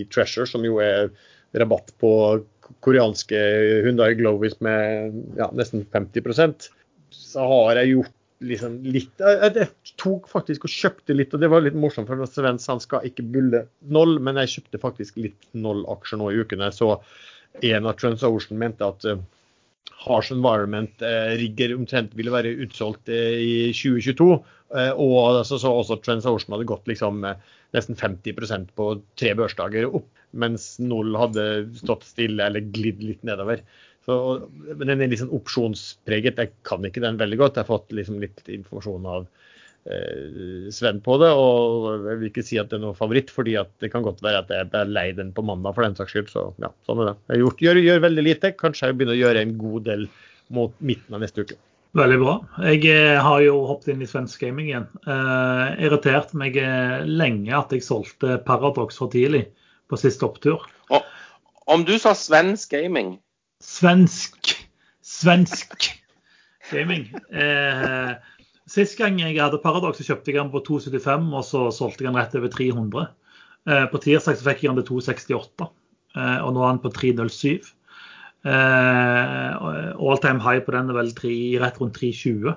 [0.00, 1.08] i Treasure, som jo er
[1.56, 2.12] rabatt på
[2.84, 3.38] koreanske
[3.86, 6.68] Hundai Glovis med ja, nesten 50%
[7.14, 11.64] Så har jeg gjort liksom litt jeg, tok faktisk og kjøpte litt, og det var
[11.64, 16.20] litt morsomt, for Svens han skal ikke bulle null, men jeg kjøpte faktisk litt null-aksjer
[16.20, 16.62] nå i uken.
[16.74, 16.92] Så
[17.62, 19.18] en av TransOcean mente at uh,
[20.04, 24.28] Harsh Environment-rigger uh, omtrent ville være utsolgt uh, i 2022.
[25.00, 27.22] og altså, så også TransOcean hadde gått liksom
[27.72, 31.44] nesten 50% på tre børsdager opp mens null hadde
[31.78, 33.62] stått stille eller glidd litt nedover.
[34.04, 34.14] Så,
[34.76, 36.40] men den er sånn opsjonspreget.
[36.40, 37.58] Jeg kan ikke den veldig godt.
[37.58, 39.48] Jeg har fått liksom litt informasjon av eh,
[40.74, 41.30] Sven på det.
[41.32, 44.42] Og jeg vil ikke si at det er noe favoritt, fordi det kan godt være
[44.44, 46.32] at jeg ble lei den på mandag for den saks skyld.
[46.32, 47.16] Så ja, sånn er det.
[47.32, 48.52] Jeg gjort, gjør, gjør, veldig lite.
[48.58, 50.06] Kanskje jeg begynner å gjøre en god del
[50.54, 51.58] mot midten av neste uke.
[51.96, 52.34] Veldig bra.
[52.68, 54.88] Jeg eh, har jo hoppet inn i svensk gaming igjen.
[55.08, 59.46] Eh, irriterte meg eh, lenge at jeg solgte Paradox for tidlig
[59.88, 60.66] på siste opptur.
[60.92, 61.06] Og,
[61.68, 63.16] om du sa svensk gaming
[63.64, 64.52] Svensk.
[65.02, 65.88] Svensk
[66.70, 67.08] gaming.
[67.32, 68.12] Eh,
[68.68, 72.10] Sist gang jeg hadde Paradox, så kjøpte jeg den på 275, og så solgte jeg
[72.10, 73.08] den rett over 300.
[73.68, 75.68] Eh, på tirsdag så fikk jeg den til 268,
[76.16, 77.70] eh, og nå er den på 307.
[78.48, 81.32] Eh, all time high på den er vel 3,
[81.64, 82.56] rett rundt 320.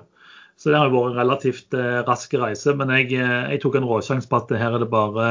[0.60, 1.74] Så det har vært en relativt
[2.06, 2.74] rask reise.
[2.78, 5.24] Men jeg, jeg tok en råsjanse på at her er det bare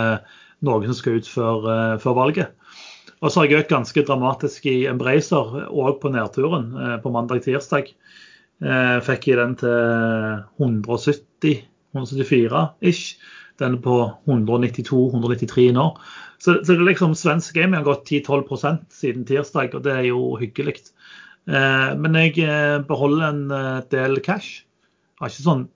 [0.66, 1.70] noen som skal ut før,
[2.04, 2.58] før valget.
[3.22, 6.74] Og så har jeg økt ganske dramatisk i Embracer, òg på nedturen
[7.06, 7.94] på mandag-tirsdag.
[8.62, 9.78] Eh, fikk jeg den til
[10.62, 13.06] 170-174 ish.
[13.62, 13.96] Den er på
[14.30, 15.86] 192-193 nå.
[16.42, 20.06] Så, så, det er liksom svensk gaming har gått 10-12% siden tirsdag, og det er
[20.10, 20.78] jo hyggelig.
[21.46, 22.34] men jeg
[22.88, 23.44] beholder en
[23.92, 24.50] del cash.
[24.66, 25.70] Jeg har ikke sånn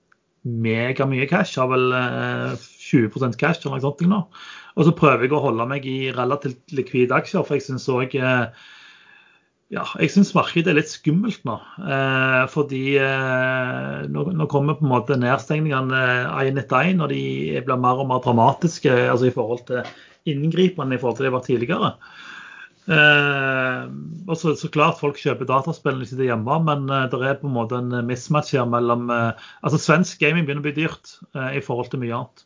[0.46, 1.94] megamye cash, jeg har vel
[2.58, 4.20] 20% cash eller noe sånt nå.
[4.76, 8.16] Og så prøver jeg å holde meg i relativt likvide aksjer, for jeg syns òg
[8.20, 8.66] eh,
[9.76, 11.58] ja, jeg syns markedet er litt skummelt nå.
[11.84, 16.04] Eh, fordi eh, nå, nå, kommer på en måte nedstengningene
[16.46, 19.84] én etter én, og de blir mer og mer dramatiske altså i forhold til
[20.32, 21.92] inngripende i forhold til det de var tidligere.
[22.86, 23.84] Eh,
[24.30, 27.40] og så, så, klart folk kjøper dataspill når de sitter hjemme, men eh, det er
[27.42, 31.18] på en måte en mismatch her mellom eh, altså Svensk gaming begynner å bli dyrt
[31.56, 32.46] i forhold til mye annet.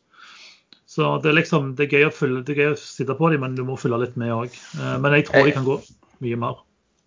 [0.90, 3.28] Så det er liksom, det er gøy å, følge, det er gøy å sitte på
[3.30, 4.56] dem, men du må følge litt med òg.
[4.80, 5.76] Eh, men jeg tror de kan gå
[6.26, 6.56] mye mer.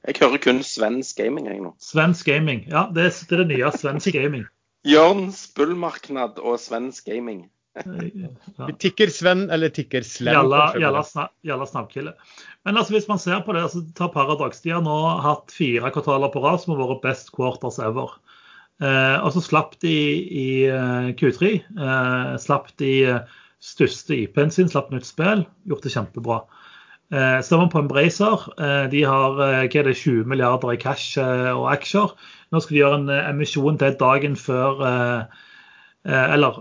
[0.04, 1.72] Jeg hører kun svensk gaming jeg nå.
[1.80, 2.88] Svensk gaming, ja.
[2.92, 3.72] Det er det, nye.
[3.80, 4.46] Svensk gaming.
[4.88, 7.46] Jørns bullmarknad og svensk gaming.
[7.74, 8.68] Ja.
[8.78, 10.36] Tikker Sven eller tikker Slen?
[10.36, 11.02] Jalla, jalla,
[11.42, 12.14] jalla snabbkille.
[12.68, 14.62] Men altså, hvis man ser på det, så tar Paradox.
[14.62, 18.14] De har nå hatt fire kvartaler på rad som har vært best quarters ever.
[18.84, 19.96] Eh, og så slapp de
[20.44, 21.54] i eh, Q3.
[21.64, 26.44] Eh, slapp de eh, største IP-en sin, slapp nytt spill, gjort det kjempebra.
[27.12, 31.68] Eh, var man på Embracer, eh, de har eh, det, 20 milliarder i cash og
[31.70, 32.14] aksjer.
[32.52, 35.28] Nå skal de gjøre en emisjon til dagen før
[36.04, 36.58] eller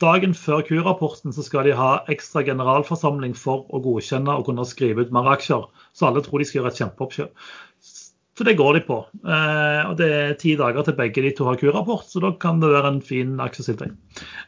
[0.00, 5.04] dagen før Q-rapporten så skal de ha ekstra generalforsamling for å godkjenne og kunne skrive
[5.04, 5.66] ut mer aksjer.
[5.92, 7.50] Så alle tror de skal gjøre et kjempeoppkjøp.
[7.84, 8.96] Så det går de på.
[9.04, 12.72] Og Det er ti dager til begge de to har Q-rapport, så da kan det
[12.72, 13.92] være en fin aksjestilting.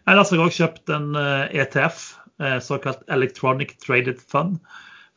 [0.08, 1.12] Ellers har jeg også kjøpt en
[1.52, 2.00] ETF,
[2.40, 4.62] e såkalt Electronic Traded Fund,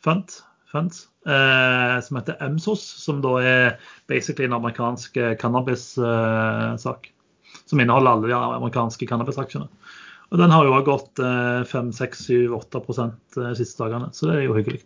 [0.05, 0.37] fund
[0.75, 3.77] funds, eh, som heter EMSOS, som da er
[4.11, 7.11] basically en amerikansk cannabis-sak.
[7.65, 9.69] Som inneholder alle de amerikanske cannabisaksjene.
[10.33, 11.21] Og Den har jo også gått
[11.69, 13.05] 5-6-7-8
[13.37, 14.81] de siste dagene, så det er jo hyggelig.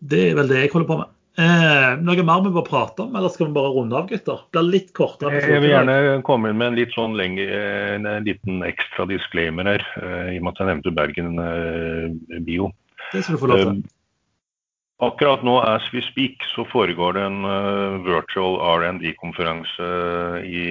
[0.00, 1.14] Det er vel det jeg holder på med.
[1.38, 4.40] Eh, noe mer vi bør prate om, eller skal vi bare runde av, gutter?
[4.48, 5.38] Det blir litt kortere.
[5.38, 9.86] Jeg vil gjerne komme inn med en litt sånn lenge, en liten ekstra disclaimer her,
[10.32, 11.38] i og med at jeg nevnte Bergen
[12.48, 12.72] Bio.
[13.12, 13.86] Det skal du få lov til.
[14.98, 17.42] Uh, akkurat nå, as we speak, så foregår det en
[18.04, 19.90] virtual R&D-konferanse
[20.44, 20.66] i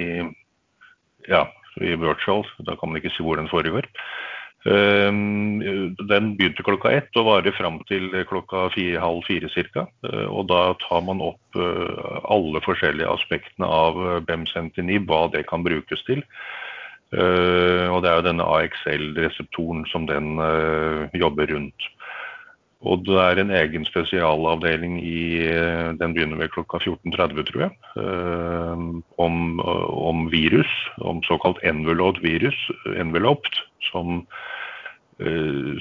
[1.27, 1.47] ja,
[1.81, 2.45] i virtual.
[2.59, 3.87] Da kan man ikke si hvor den foregår.
[4.67, 5.61] Um,
[6.09, 9.85] den begynte klokka ett og varer fram til klokka fire, halv fire ca.
[10.03, 15.45] Uh, og da tar man opp uh, alle forskjellige aspektene av eh, Bemsentinib, hva det
[15.47, 16.25] kan brukes til.
[17.07, 20.33] Og det er jo denne AXL-reseptoren som den
[21.15, 21.85] jobber rundt.
[22.85, 25.21] Og det er en egen spesialavdeling i
[25.97, 27.71] Den begynner ved klokka 14.30, tror jeg.
[29.17, 30.69] Om, om, virus,
[31.01, 32.59] om såkalt enveloped virus,
[32.97, 34.27] enveloped, som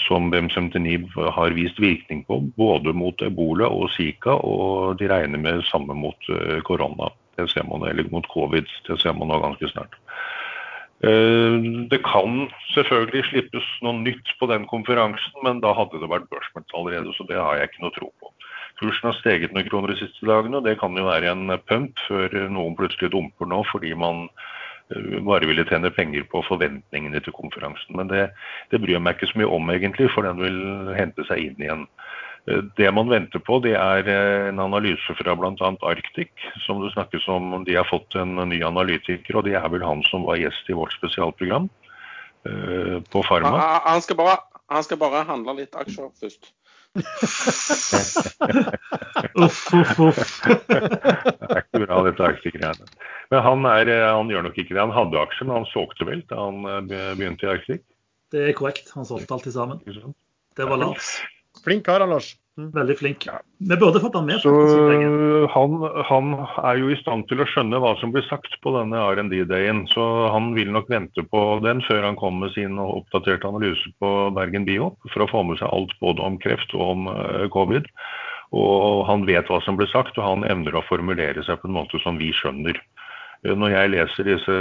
[0.08, 5.60] som Bemsemtenib har vist virkning på, både mot ebola og zika, og de regner med
[5.68, 6.30] samme mot
[6.64, 7.10] korona.
[7.36, 8.64] Det ser man, eller mot covid.
[8.88, 9.92] Det ser man nå ganske snart.
[11.06, 16.74] Det kan selvfølgelig slippes noe nytt på den konferansen, men da hadde det vært børsmeldt
[16.74, 18.32] allerede, så det har jeg ikke noe tro på.
[18.80, 21.96] Kursen har steget noen kroner de siste dagene, og det kan jo være en pump
[22.08, 24.26] før noen plutselig dumper nå fordi man
[25.26, 27.96] bare ville tjene penger på forventningene til konferansen.
[27.98, 28.28] Men det,
[28.70, 30.60] det bryr jeg meg ikke så mye om egentlig, for den vil
[30.94, 31.86] hente seg inn igjen.
[32.46, 35.70] Det man venter på, det er en analyse fra bl.a.
[35.90, 36.30] Arctic,
[36.62, 37.64] som det snakkes om.
[37.66, 40.76] De har fått en ny analytiker, og det er vel han som var gjest i
[40.78, 41.66] vårt spesialprogram
[43.10, 43.80] på Pharma.
[43.88, 44.38] Han skal bare,
[44.70, 46.52] han skal bare handle litt aksjer først.
[49.34, 50.46] uff, uff, uff.
[50.46, 50.70] det
[51.50, 52.86] er ikke bra, dette Arctic-greiene.
[53.34, 54.80] Men han, er, han, gjør nok ikke det.
[54.80, 57.82] Han hadde aksjer, men han solgte vel da han begynte i Arctic?
[58.32, 58.94] Det er korrekt.
[58.96, 59.82] Han solgte alt sammen.
[60.56, 61.18] Det var Lars.
[61.66, 62.34] Flink kar, Lars.
[62.56, 62.70] Mm.
[62.72, 63.26] Veldig flink.
[63.58, 64.40] Vi burde fått han med.
[64.40, 64.50] Så
[65.52, 65.74] han,
[66.08, 66.28] han,
[66.62, 69.82] er jo i stand til å skjønne hva som blir sagt på denne R&D-dagen.
[69.92, 74.12] Så han vil nok vente på den før han kommer med sin oppdaterte analyse på
[74.38, 74.94] Bergen Bio.
[75.12, 77.10] For å få med seg alt både om kreft og om
[77.52, 77.90] covid.
[78.56, 81.76] Og han vet hva som blir sagt, og han evner å formulere seg på en
[81.76, 82.78] måte som vi skjønner.
[83.46, 84.54] Når jeg leser disse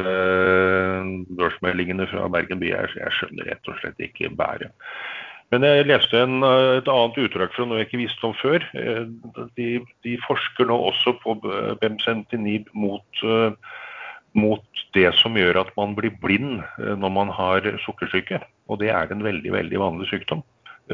[1.38, 4.74] børsmeldingene fra Bergen Bio, jeg skjønner rett og slett ikke bæret.
[5.54, 8.66] Men jeg leste en, et annet utdrag fra noe jeg ikke visste om før.
[9.58, 9.68] De,
[10.06, 11.36] de forsker nå også på
[11.84, 13.22] Bemsentinib mot,
[14.34, 14.66] mot,
[14.96, 18.42] det som gjør at man blir blind når man har sukkersyke.
[18.72, 20.42] Og det er en veldig, veldig vanlig sykdom.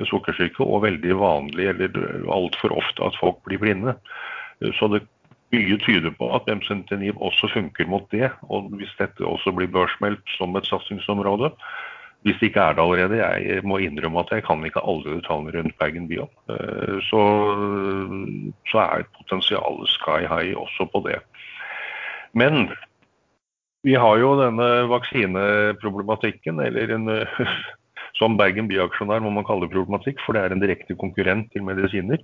[0.08, 3.96] Sukkersyke, og veldig vanlig, eller altfor ofte, at folk blir blinde.
[4.80, 5.04] Så det
[5.52, 8.30] mye tyder på at Bemsentinib også funker mot det.
[8.50, 11.52] Og hvis dette også blir børsmeldt som et satsingsområde,
[12.22, 13.18] hvis det ikke er det allerede.
[13.18, 16.28] Jeg må innrømme at jeg kan ikke alle detaljene rundt Bergen Bio.
[17.10, 17.22] Så,
[18.70, 21.18] så er potensialet sky high også på det.
[22.38, 22.70] Men
[23.84, 27.10] vi har jo denne vaksineproblematikken, eller en,
[28.20, 31.66] som Bergen byaksjonær må man kalle det problematikk, for det er en direkte konkurrent til
[31.66, 32.22] medisiner.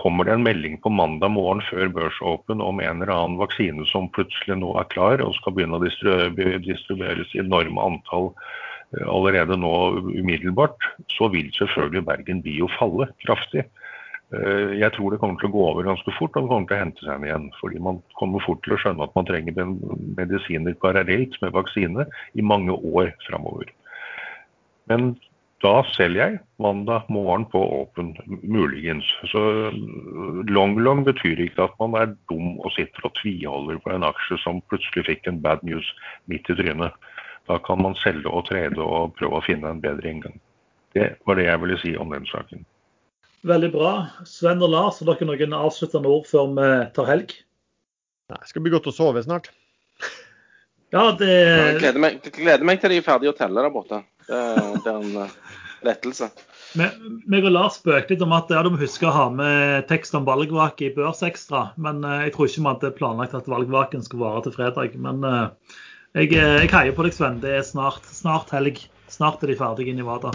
[0.00, 4.08] Kommer det en melding på mandag morgen før børsåpen om en eller annen vaksine som
[4.12, 8.30] plutselig nå er klar og skal begynne å distribueres i enorme antall
[8.94, 9.72] allerede nå
[10.12, 10.78] umiddelbart,
[11.16, 13.66] så vil selvfølgelig Bergen Bio falle kraftig.
[14.76, 16.82] Jeg tror det kommer til å gå over ganske fort, og det kommer til å
[16.82, 17.46] hente seg igjen.
[17.60, 19.74] Fordi man kommer fort til å skjønne at man trenger
[20.18, 23.70] medisiner parallelt med vaksine i mange år framover.
[24.90, 25.14] Men
[25.64, 29.06] da selger jeg mandag morgen på åpen, muligens.
[29.30, 29.40] Så
[30.50, 34.60] long-long betyr ikke at man er dum og sitter og tviholder på en aksje som
[34.68, 35.86] plutselig fikk en bad news
[36.30, 36.98] midt i trynet.
[37.46, 40.38] Da kan man selge og trede og prøve å finne en bedre inngang.
[40.96, 42.64] Det var det jeg ville si om den saken.
[43.46, 43.92] Veldig bra.
[44.26, 47.36] Sven og Lars, har dere noen avsluttende ord før vi tar helg?
[48.32, 49.52] Nei, det skal bli godt å sove snart.
[50.94, 53.98] Ja, det Jeg gleder meg, gleder meg til de er ferdige å telle der borte.
[54.28, 54.38] Det,
[54.84, 55.32] det er en
[55.84, 56.28] lettelse.
[57.26, 60.14] Meg og Lars spøkte litt om at ja, du må huske å ha med tekst
[60.16, 61.64] om valgvake i Børsekstra.
[61.82, 64.94] Men jeg tror ikke vi hadde planlagt at valgvaken skulle vare til fredag.
[64.94, 65.26] Men
[66.16, 67.40] jeg, jeg heier på deg, Sven.
[67.42, 68.80] Det er snart, snart helg.
[69.12, 70.32] Snart er de ferdige i Nevada.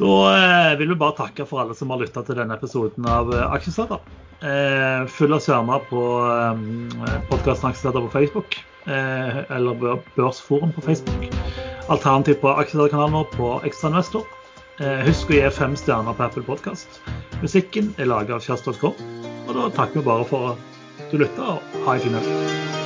[0.00, 3.30] Da eh, vil vi bare takke for alle som har lytta til denne episoden av
[3.34, 4.00] eh, Aksjesladder.
[4.40, 8.58] Eh, følg oss gjerne på eh, podkasten på Facebook.
[8.88, 11.28] Eh, eller Børsforum på Facebook.
[11.88, 14.26] Alternativ på Aksjesladderkanalen vår på Ekstrainvestor.
[14.80, 17.02] Eh, husk å gi fem stjerner på Apple Podkast.
[17.44, 18.96] Musikken er laget av kjørs.com.
[19.46, 22.79] Og da takker vi bare for at du lytta, og ha en fin helg.